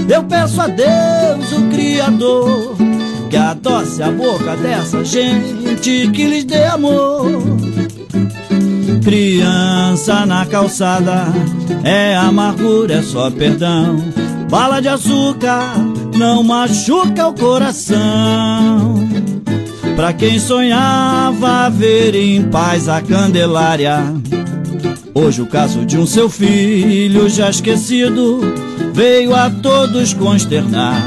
eu 0.10 0.24
peço 0.24 0.62
a 0.62 0.68
Deus, 0.68 1.52
o 1.52 1.70
Criador, 1.70 2.76
que 3.30 3.38
adoce 3.38 4.02
a 4.02 4.12
boca 4.12 4.56
dessa 4.56 5.04
gente 5.04 6.10
que 6.14 6.26
lhes 6.26 6.46
dê 6.46 6.64
amor. 6.66 7.26
Criança 9.04 10.26
na 10.26 10.46
calçada, 10.46 11.28
é 11.84 12.16
amargura, 12.16 12.96
é 12.96 13.02
só 13.02 13.30
perdão. 13.30 14.04
Bala 14.50 14.82
de 14.82 14.88
açúcar 14.88 15.76
não 16.18 16.42
machuca 16.44 17.28
o 17.28 17.34
coração. 17.34 18.96
Pra 19.96 20.14
quem 20.14 20.40
sonhava 20.40 21.70
ver 21.70 22.16
em 22.16 22.44
paz 22.44 22.88
a 22.88 23.02
Candelária, 23.02 24.14
hoje 25.18 25.42
o 25.42 25.48
caso 25.48 25.84
de 25.84 25.98
um 25.98 26.06
seu 26.06 26.30
filho 26.30 27.28
já 27.28 27.50
esquecido 27.50 28.40
veio 28.94 29.34
a 29.34 29.50
todos 29.50 30.14
consternar. 30.14 31.02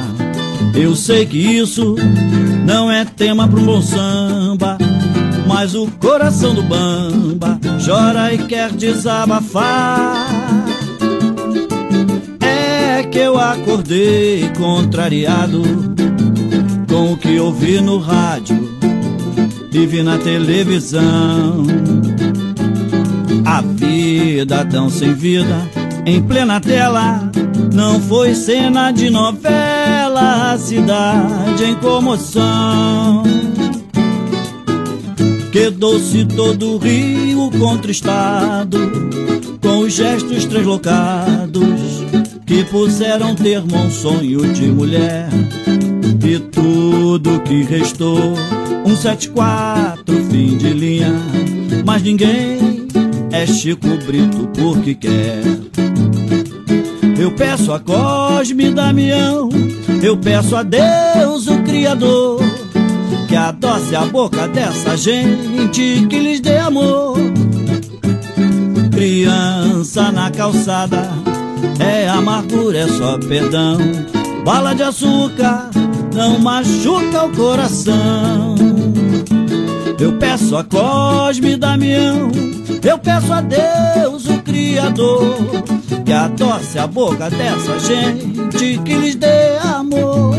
Eu 0.75 0.97
sei 0.97 1.25
que 1.25 1.39
isso 1.39 1.95
não 2.67 2.91
é 2.91 3.05
tema 3.05 3.47
para 3.47 3.61
um 3.61 3.65
bom 3.65 3.81
samba, 3.81 4.77
mas 5.47 5.75
o 5.75 5.87
coração 6.01 6.55
do 6.55 6.63
bamba 6.63 7.59
chora 7.85 8.35
e 8.35 8.39
quer 8.39 8.73
desabafar. 8.73 10.27
É 12.41 13.05
que 13.05 13.19
eu 13.19 13.39
acordei 13.39 14.51
contrariado 14.59 15.63
com 16.89 17.13
o 17.13 17.17
que 17.17 17.39
ouvi 17.39 17.81
no 17.81 17.99
rádio 17.99 18.77
e 19.73 19.87
vi 19.87 20.03
na 20.03 20.19
televisão. 20.19 21.65
A 23.51 23.63
vida 23.63 24.65
tão 24.65 24.89
sem 24.89 25.13
vida, 25.13 25.69
em 26.07 26.23
plena 26.23 26.61
tela, 26.61 27.29
não 27.75 28.01
foi 28.01 28.33
cena 28.33 28.93
de 28.93 29.11
novela, 29.11 30.53
a 30.53 30.57
cidade 30.57 31.65
em 31.65 31.75
comoção. 31.75 33.25
Quedou-se 35.51 36.27
todo 36.27 36.75
o 36.75 36.79
rio 36.79 37.51
contristado, 37.59 38.79
com 39.61 39.81
os 39.81 39.95
gestos 39.95 40.45
translocados, 40.45 42.05
que 42.47 42.63
puseram 42.67 43.35
termo 43.35 43.77
a 43.77 43.81
um 43.81 43.91
sonho 43.91 44.53
de 44.53 44.69
mulher. 44.69 45.29
E 46.25 46.39
tudo 46.39 47.41
que 47.41 47.65
restou, 47.65 48.33
um 48.87 48.95
sete 48.95 49.29
quatro 49.29 50.25
fim 50.27 50.57
de 50.57 50.73
linha, 50.73 51.13
mas 51.85 52.01
ninguém 52.01 52.80
é 53.41 53.47
Chico 53.47 53.89
Brito 54.07 54.51
porque 54.55 54.95
quer. 54.95 55.41
Eu 57.19 57.31
peço 57.33 57.73
a 57.73 57.81
Cosme 57.81 58.71
Damião, 58.71 59.49
eu 60.03 60.17
peço 60.19 60.55
a 60.57 60.63
Deus, 60.63 61.47
o 61.47 61.63
Criador, 61.63 62.39
que 63.29 63.37
adoce 63.37 63.97
a 63.97 64.05
boca 64.05 64.47
dessa 64.49 64.95
gente 64.95 66.07
que 66.09 66.19
lhes 66.19 66.41
dê 66.41 66.59
amor. 66.59 67.17
Criança 68.91 70.13
na 70.13 70.31
calçada, 70.31 71.09
é 71.79 72.09
amargura, 72.09 72.81
é 72.81 72.89
só 72.89 73.17
perdão. 73.19 73.79
Bala 74.45 74.75
de 74.75 74.83
açúcar 74.83 75.71
não 76.15 76.39
machuca 76.39 77.25
o 77.25 77.33
coração. 77.35 78.55
Eu 79.99 80.13
peço 80.19 80.57
a 80.57 80.65
Cosme 80.65 81.57
Damião, 81.57 82.31
eu 82.89 82.99
peço 82.99 83.33
a 83.33 83.41
Deus, 83.41 84.27
o 84.27 84.39
Criador, 84.43 85.37
que 86.05 86.13
adoce 86.13 86.79
a 86.79 86.87
boca 86.87 87.29
dessa 87.31 87.79
gente 87.79 88.79
que 88.79 88.95
lhes 88.95 89.15
dê 89.17 89.59
amor. 89.59 90.35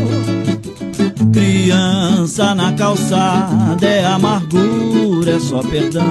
Criança 1.32 2.54
na 2.54 2.72
calçada 2.72 3.86
é 3.86 4.04
amargura, 4.04 5.36
é 5.36 5.40
só 5.40 5.62
perdão. 5.62 6.02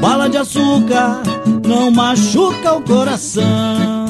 Bala 0.00 0.28
de 0.28 0.36
açúcar 0.36 1.22
não 1.66 1.90
machuca 1.90 2.74
o 2.74 2.82
coração. 2.82 4.06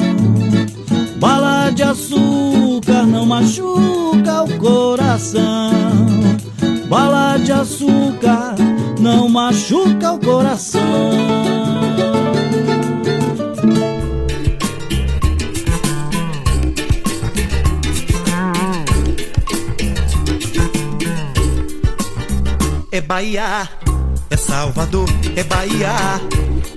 Bala 1.17 1.71
de 1.71 1.83
açúcar 1.83 3.05
não 3.07 3.27
machuca 3.27 4.45
o 4.45 4.59
coração. 4.59 5.71
Bala 6.89 7.37
de 7.39 7.53
açúcar 7.53 8.55
não 8.99 9.29
machuca 9.29 10.13
o 10.13 10.19
coração. 10.19 10.83
É 22.91 23.01
Bahia, 23.01 23.69
é 24.29 24.37
Salvador, 24.37 25.09
é 25.37 25.45
Bahia, 25.45 26.21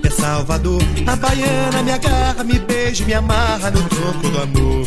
é 0.04 0.10
Salvador. 0.10 0.80
A 1.06 1.16
baiana 1.16 1.82
me 1.82 1.90
agarra, 1.90 2.44
me 2.44 2.58
beija, 2.58 3.04
me 3.04 3.14
amarra 3.14 3.70
no 3.70 3.82
tronco 3.88 4.28
do 4.28 4.40
amor. 4.40 4.86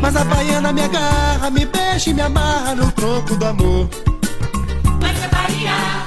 Mas 0.00 0.16
a 0.16 0.24
baiana 0.24 0.72
me 0.72 0.82
agarra, 0.82 1.50
me 1.50 1.66
beija 1.66 2.10
e 2.10 2.14
me 2.14 2.22
amarra 2.22 2.74
no 2.74 2.90
tronco 2.92 3.36
do 3.36 3.44
amor. 3.44 3.88
Mas 5.00 5.22
é 5.22 5.28
Bahia, 5.28 6.01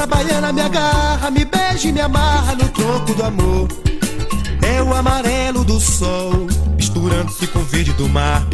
a 0.00 0.06
baiana 0.06 0.52
me 0.52 0.60
agarra, 0.60 1.30
me 1.30 1.44
beija 1.44 1.88
e 1.88 1.92
me 1.92 2.00
amarra 2.00 2.54
no 2.54 2.68
tronco 2.68 3.14
do 3.14 3.22
amor. 3.24 3.68
É 4.62 4.82
o 4.82 4.94
amarelo 4.94 5.64
do 5.64 5.80
sol, 5.80 6.46
misturando-se 6.76 7.46
com 7.48 7.60
o 7.60 7.64
verde 7.64 7.92
do 7.94 8.08
mar. 8.08 8.46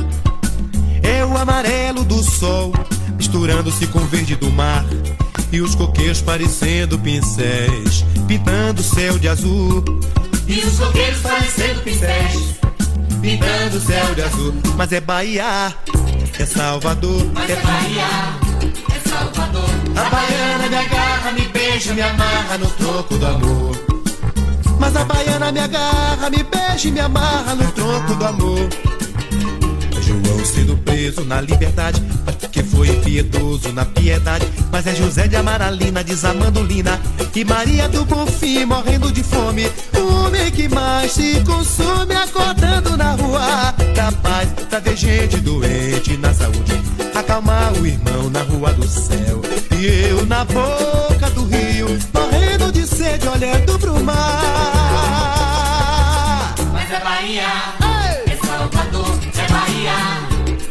É 1.03 1.24
o 1.24 1.36
amarelo 1.36 2.05
do 2.05 2.22
sol, 2.22 2.72
misturando-se 3.16 3.86
com 3.88 3.99
o 3.99 4.07
verde 4.07 4.36
do 4.36 4.51
mar. 4.51 4.84
E 5.53 5.61
os 5.61 5.74
coqueiros 5.74 6.20
parecendo 6.20 6.99
pincéis, 6.99 8.05
pintando 8.26 8.80
o 8.80 8.84
céu 8.84 9.18
de 9.18 9.28
azul. 9.28 9.84
E 10.47 10.61
os 10.61 10.78
coqueiros 10.78 11.20
parecendo 11.20 11.80
pincéis, 11.80 12.55
pintando 13.20 13.76
o 13.76 13.80
céu 13.80 14.14
de 14.14 14.22
azul. 14.22 14.55
Mas 14.76 14.92
é 14.92 15.01
Bahia, 15.01 15.74
é 16.38 16.47
Salvador, 16.47 17.26
mas 17.34 17.51
é 17.51 17.57
Bahia, 17.57 18.07
é 18.95 19.09
Salvador. 19.09 19.84
A 19.97 20.11
baiana 20.11 20.68
me 20.68 20.76
agarra, 20.76 21.32
me 21.32 21.49
beija, 21.49 21.95
me 21.95 22.03
amarra 22.03 22.59
no 22.59 22.66
tronco 22.70 23.16
do 23.16 23.26
amor. 23.26 23.76
Mas 24.78 24.97
a 24.97 25.05
baiana 25.05 25.53
me 25.53 25.61
agarra, 25.61 26.30
me 26.30 26.42
beija 26.42 26.88
e 26.88 26.92
me 26.92 27.01
amarra 27.01 27.55
no 27.55 27.70
tronco 27.72 28.14
do 28.14 28.24
amor. 28.24 28.68
João 30.01 30.45
sendo 30.45 30.76
preso 30.78 31.24
na 31.24 31.40
liberdade, 31.40 32.03
que 32.53 32.62
foi 32.62 32.88
impiedoso 32.88 33.72
na 33.72 33.84
piedade. 33.84 34.47
Mas 34.70 34.86
é 34.86 34.95
José 34.95 35.26
de 35.28 35.36
Amaralina 35.36 36.05
desamando 36.05 36.62
Lina 36.62 37.01
e 37.34 37.45
Maria 37.45 37.88
do 37.88 38.05
Bonfim 38.05 38.64
morrendo 38.64 39.11
de 39.11 39.22
fome. 39.22 39.70
O 39.97 40.26
homem 40.26 40.51
que 40.51 40.68
mais 40.68 41.12
se 41.12 41.42
consome 41.45 42.14
acordando 42.14 42.97
na 42.97 43.12
rua 43.12 43.74
da 43.95 44.12
paz 44.12 44.49
pra 44.68 44.78
ver 44.80 44.97
gente 44.97 45.38
doente 45.38 46.16
na 46.16 46.34
saúde. 46.34 46.93
Acalmar 47.15 47.73
o 47.75 47.87
irmão 47.87 48.29
na 48.31 48.43
rua 48.43 48.73
do 48.73 48.87
céu 48.89 49.41
e 49.79 49.87
eu 50.09 50.27
na 50.27 50.45
boca 50.45 51.31
do 51.31 51.45
rio 51.45 51.87
morrendo 52.12 52.73
de 52.73 52.87
sede 52.87 53.29
olhando 53.29 53.79
pro 53.79 54.03
mar. 54.03 54.15
Mas 56.73 56.91
é 56.91 57.01
Bahia, 57.01 57.47
é 58.27 58.37
Salvador, 58.45 59.19
é 59.37 59.47
Bahia, 59.53 59.93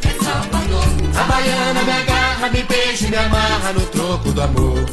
é 0.04 0.24
Salvador. 0.24 0.86
A 1.18 1.24
baiana 1.24 1.84
me 1.84 1.92
agarra, 1.92 2.50
me 2.50 2.64
beija 2.64 3.08
me 3.08 3.18
amarra 3.18 3.74
no 3.74 3.82
tronco 3.88 4.32
do 4.32 4.42
amor. 4.42 4.86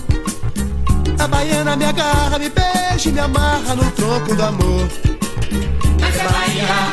A 1.19 1.27
baiana 1.27 1.77
me 1.77 1.85
agarra, 1.85 2.39
me 2.39 2.49
beija 2.49 3.11
me 3.11 3.21
amarra 3.21 3.75
no 3.75 3.91
tronco 3.91 4.35
do 4.37 4.43
amor. 4.43 4.89
Mas 6.01 6.17
é 6.17 6.25
Bahia, 6.29 6.93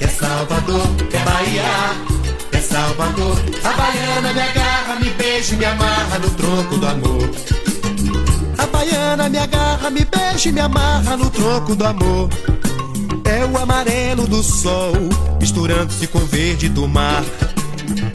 É 0.00 0.06
Salvador, 0.08 0.88
é 1.12 1.18
Bahia, 1.18 1.62
Salvador. 2.70 3.36
A 3.64 3.72
baiana 3.72 4.32
me 4.32 4.40
agarra, 4.40 4.94
me 5.00 5.10
beija 5.10 5.54
e 5.54 5.58
me 5.58 5.64
amarra 5.64 6.18
no 6.18 6.30
tronco 6.30 6.76
do 6.76 6.86
amor. 6.86 7.30
A 8.58 8.66
baiana 8.66 9.28
me 9.28 9.38
agarra, 9.38 9.90
me 9.90 10.04
beija 10.04 10.48
e 10.48 10.52
me 10.52 10.60
amarra 10.60 11.16
no 11.16 11.28
tronco 11.30 11.74
do 11.74 11.84
amor. 11.84 12.28
É 13.24 13.44
o 13.44 13.58
amarelo 13.58 14.26
do 14.26 14.42
sol, 14.42 14.92
misturando-se 15.40 16.06
com 16.06 16.18
o 16.18 16.26
verde 16.26 16.68
do 16.68 16.86
mar. 16.86 17.24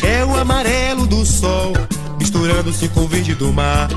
É 0.01 0.23
o 0.23 0.35
amarelo 0.37 1.05
do 1.05 1.25
sol, 1.25 1.73
misturando-se 2.17 2.87
com 2.89 3.01
o 3.01 3.07
verde 3.07 3.35
do 3.35 3.51
mar. 3.51 3.89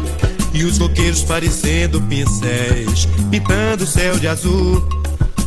E 0.52 0.64
os 0.64 0.76
coqueiros 0.78 1.22
parecendo 1.22 2.00
pincéis, 2.02 3.06
pintando 3.30 3.84
o 3.84 3.86
céu 3.86 4.18
de 4.18 4.26
azul. 4.26 4.82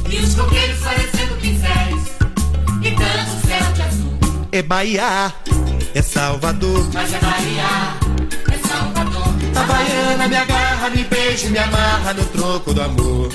e 0.10 0.18
os 0.18 0.36
coqueiros 0.36 0.80
parecendo 0.80 1.11
É 4.54 4.62
Bahia, 4.62 5.34
é 5.96 6.02
Salvador. 6.02 6.90
Mas 6.94 7.14
é 7.14 7.20
Bahia, 7.20 7.64
é 8.52 8.68
Salvador. 8.68 9.34
A 9.56 9.64
baiana 9.64 10.28
me 10.28 10.36
agarra, 10.36 10.90
me 10.90 11.04
beija 11.06 11.48
e 11.48 11.50
me 11.52 11.58
amarra 11.58 12.14
no 12.14 12.26
tronco 12.26 12.74
do 12.74 12.82
amor. 12.82 13.30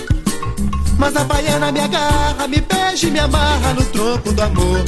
Mas 0.98 1.16
a 1.16 1.24
baiana 1.24 1.72
me 1.72 1.80
agarra, 1.80 2.46
me 2.46 2.60
beija 2.60 3.06
e 3.06 3.10
me 3.10 3.18
amarra 3.18 3.72
no 3.72 3.82
tronco 3.86 4.30
do 4.30 4.42
amor. 4.42 4.84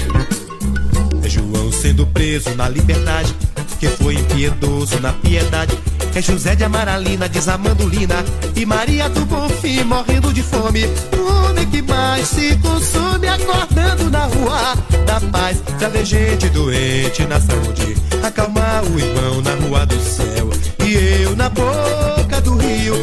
É 1.25 1.29
João 1.31 1.73
sendo 1.73 2.07
preso 2.07 2.55
na 2.55 2.69
liberdade, 2.69 3.35
que 3.81 3.89
foi 3.89 4.17
impiedoso 4.17 5.01
na 5.01 5.15
piedade. 5.15 5.79
É 6.15 6.23
José 6.23 6.57
de 6.57 6.65
Amaralina 6.65 7.29
desamando 7.29 7.89
Lina 7.89 8.25
e 8.57 8.67
Maria 8.67 9.09
do 9.09 9.25
Bonfim 9.27 9.85
morrendo 9.85 10.33
de 10.33 10.43
fome. 10.43 10.85
O 11.17 11.49
homem 11.51 11.67
que 11.71 11.83
mais 11.83 12.27
se 12.29 12.57
consome 12.57 13.29
acordando 13.29 14.11
na 14.11 14.25
rua 14.25 14.75
da 15.07 15.21
paz 15.31 15.63
pra 15.79 15.89
ver 15.89 16.05
gente 16.05 16.49
doente 16.49 17.25
na 17.27 17.41
saúde. 17.41 17.97
Acalmar 18.23 18.85
o 18.85 18.99
irmão 18.99 19.41
na 19.43 19.55
rua 19.55 19.87
do 19.87 20.01
céu 20.01 20.51
e 20.85 21.23
eu 21.23 21.37
na 21.37 21.49
boca 21.49 22.41
do 22.43 22.57
rio 22.57 22.95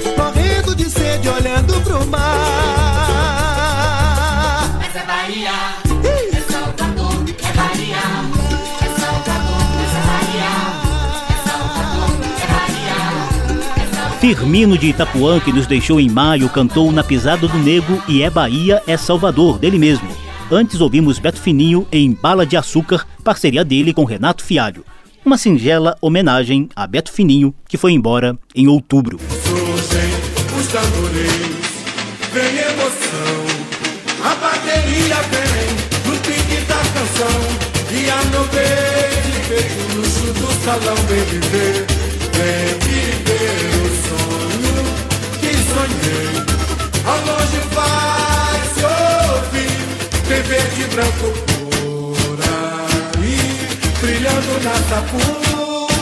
Firmino 14.26 14.76
de 14.76 14.88
Itapuã, 14.88 15.40
que 15.40 15.54
nos 15.54 15.68
deixou 15.68 16.00
em 16.00 16.10
maio, 16.10 16.50
cantou 16.50 16.92
Na 16.92 17.04
Pisada 17.04 17.48
do 17.48 17.60
Nego 17.60 18.02
e 18.08 18.24
É 18.24 18.30
Bahia, 18.32 18.82
é 18.88 18.98
Salvador, 18.98 19.60
dele 19.60 19.78
mesmo. 19.78 20.10
Antes 20.50 20.82
ouvimos 20.82 21.20
Beto 21.20 21.40
Fininho 21.40 21.88
em 21.92 22.12
Bala 22.12 22.44
de 22.44 22.58
Açúcar, 22.58 23.06
parceria 23.24 23.64
dele 23.64 23.94
com 23.94 24.04
Renato 24.04 24.44
Fialho. 24.44 24.84
Uma 25.24 25.38
singela 25.38 25.96
homenagem 26.02 26.68
a 26.76 26.88
Beto 26.88 27.12
Fininho, 27.12 27.54
que 27.70 27.78
foi 27.78 27.92
embora 27.92 28.36
em 28.56 28.68
outubro. 28.68 29.20
Surgem 29.46 30.10
os 30.58 30.74
e 42.82 42.85
Ao 47.06 47.18
longe 47.18 47.60
vai 47.74 48.62
se 48.74 48.84
ouvir, 48.84 49.70
vem 50.28 50.42
verde 50.42 50.82
e 50.82 50.86
branco 50.86 51.34
por 51.48 52.40
aí, 53.20 53.38
brilhando 54.02 54.54
na 54.64 54.74
sapucaí 54.90 55.94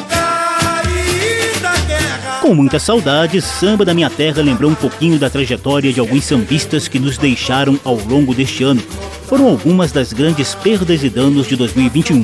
da 1.61 1.75
guerra. 1.85 2.39
Com 2.41 2.55
muita 2.55 2.79
saudade, 2.79 3.41
Samba 3.41 3.83
da 3.83 3.93
Minha 3.93 4.09
Terra 4.09 4.41
lembrou 4.41 4.71
um 4.71 4.75
pouquinho 4.75 5.19
da 5.19 5.29
trajetória 5.29 5.91
de 5.91 5.99
alguns 5.99 6.23
sambistas 6.23 6.87
que 6.87 6.99
nos 6.99 7.17
deixaram 7.17 7.77
ao 7.83 7.95
longo 7.95 8.33
deste 8.33 8.63
ano. 8.63 8.81
Foram 9.27 9.47
algumas 9.47 9.91
das 9.91 10.13
grandes 10.13 10.55
perdas 10.55 11.03
e 11.03 11.09
danos 11.09 11.47
de 11.47 11.57
2021. 11.57 12.23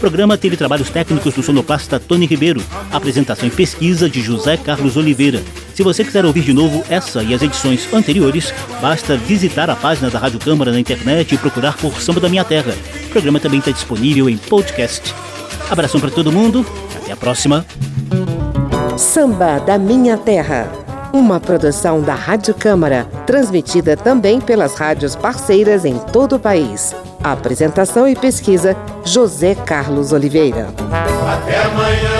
Programa 0.00 0.38
teve 0.38 0.56
trabalhos 0.56 0.90
técnicos 0.90 1.34
do 1.34 1.42
sonoplasta 1.42 1.98
Tony 1.98 2.24
Ribeiro, 2.24 2.62
apresentação 2.92 3.48
e 3.48 3.50
pesquisa 3.50 4.08
de 4.08 4.20
José 4.20 4.56
Carlos 4.56 4.96
Oliveira. 4.96 5.42
Se 5.74 5.82
você 5.82 6.04
quiser 6.04 6.24
ouvir 6.24 6.42
de 6.42 6.52
novo 6.52 6.84
essa 6.88 7.22
e 7.22 7.34
as 7.34 7.42
edições 7.42 7.92
anteriores, 7.92 8.54
basta 8.80 9.16
visitar 9.16 9.68
a 9.68 9.74
página 9.74 10.08
da 10.08 10.18
Rádio 10.18 10.38
Câmara 10.38 10.70
na 10.70 10.78
internet 10.78 11.34
e 11.34 11.38
procurar 11.38 11.76
por 11.76 12.00
Samba 12.00 12.20
da 12.20 12.28
Minha 12.28 12.44
Terra. 12.44 12.74
O 13.06 13.08
programa 13.08 13.40
também 13.40 13.58
está 13.58 13.72
disponível 13.72 14.28
em 14.28 14.36
podcast. 14.36 15.12
Abração 15.68 16.00
para 16.00 16.10
todo 16.10 16.32
mundo, 16.32 16.64
até 16.96 17.12
a 17.12 17.16
próxima. 17.16 17.66
Samba 18.96 19.58
da 19.58 19.76
Minha 19.78 20.16
Terra. 20.16 20.70
Uma 21.12 21.40
produção 21.40 22.02
da 22.02 22.14
Rádio 22.14 22.54
Câmara, 22.54 23.04
transmitida 23.26 23.96
também 23.96 24.40
pelas 24.40 24.74
rádios 24.74 25.16
parceiras 25.16 25.84
em 25.84 25.98
todo 25.98 26.36
o 26.36 26.40
país. 26.40 26.94
Apresentação 27.22 28.06
e 28.06 28.14
pesquisa: 28.14 28.76
José 29.04 29.54
Carlos 29.54 30.12
Oliveira. 30.12 30.68
Até 31.26 31.62
amanhã. 31.62 32.17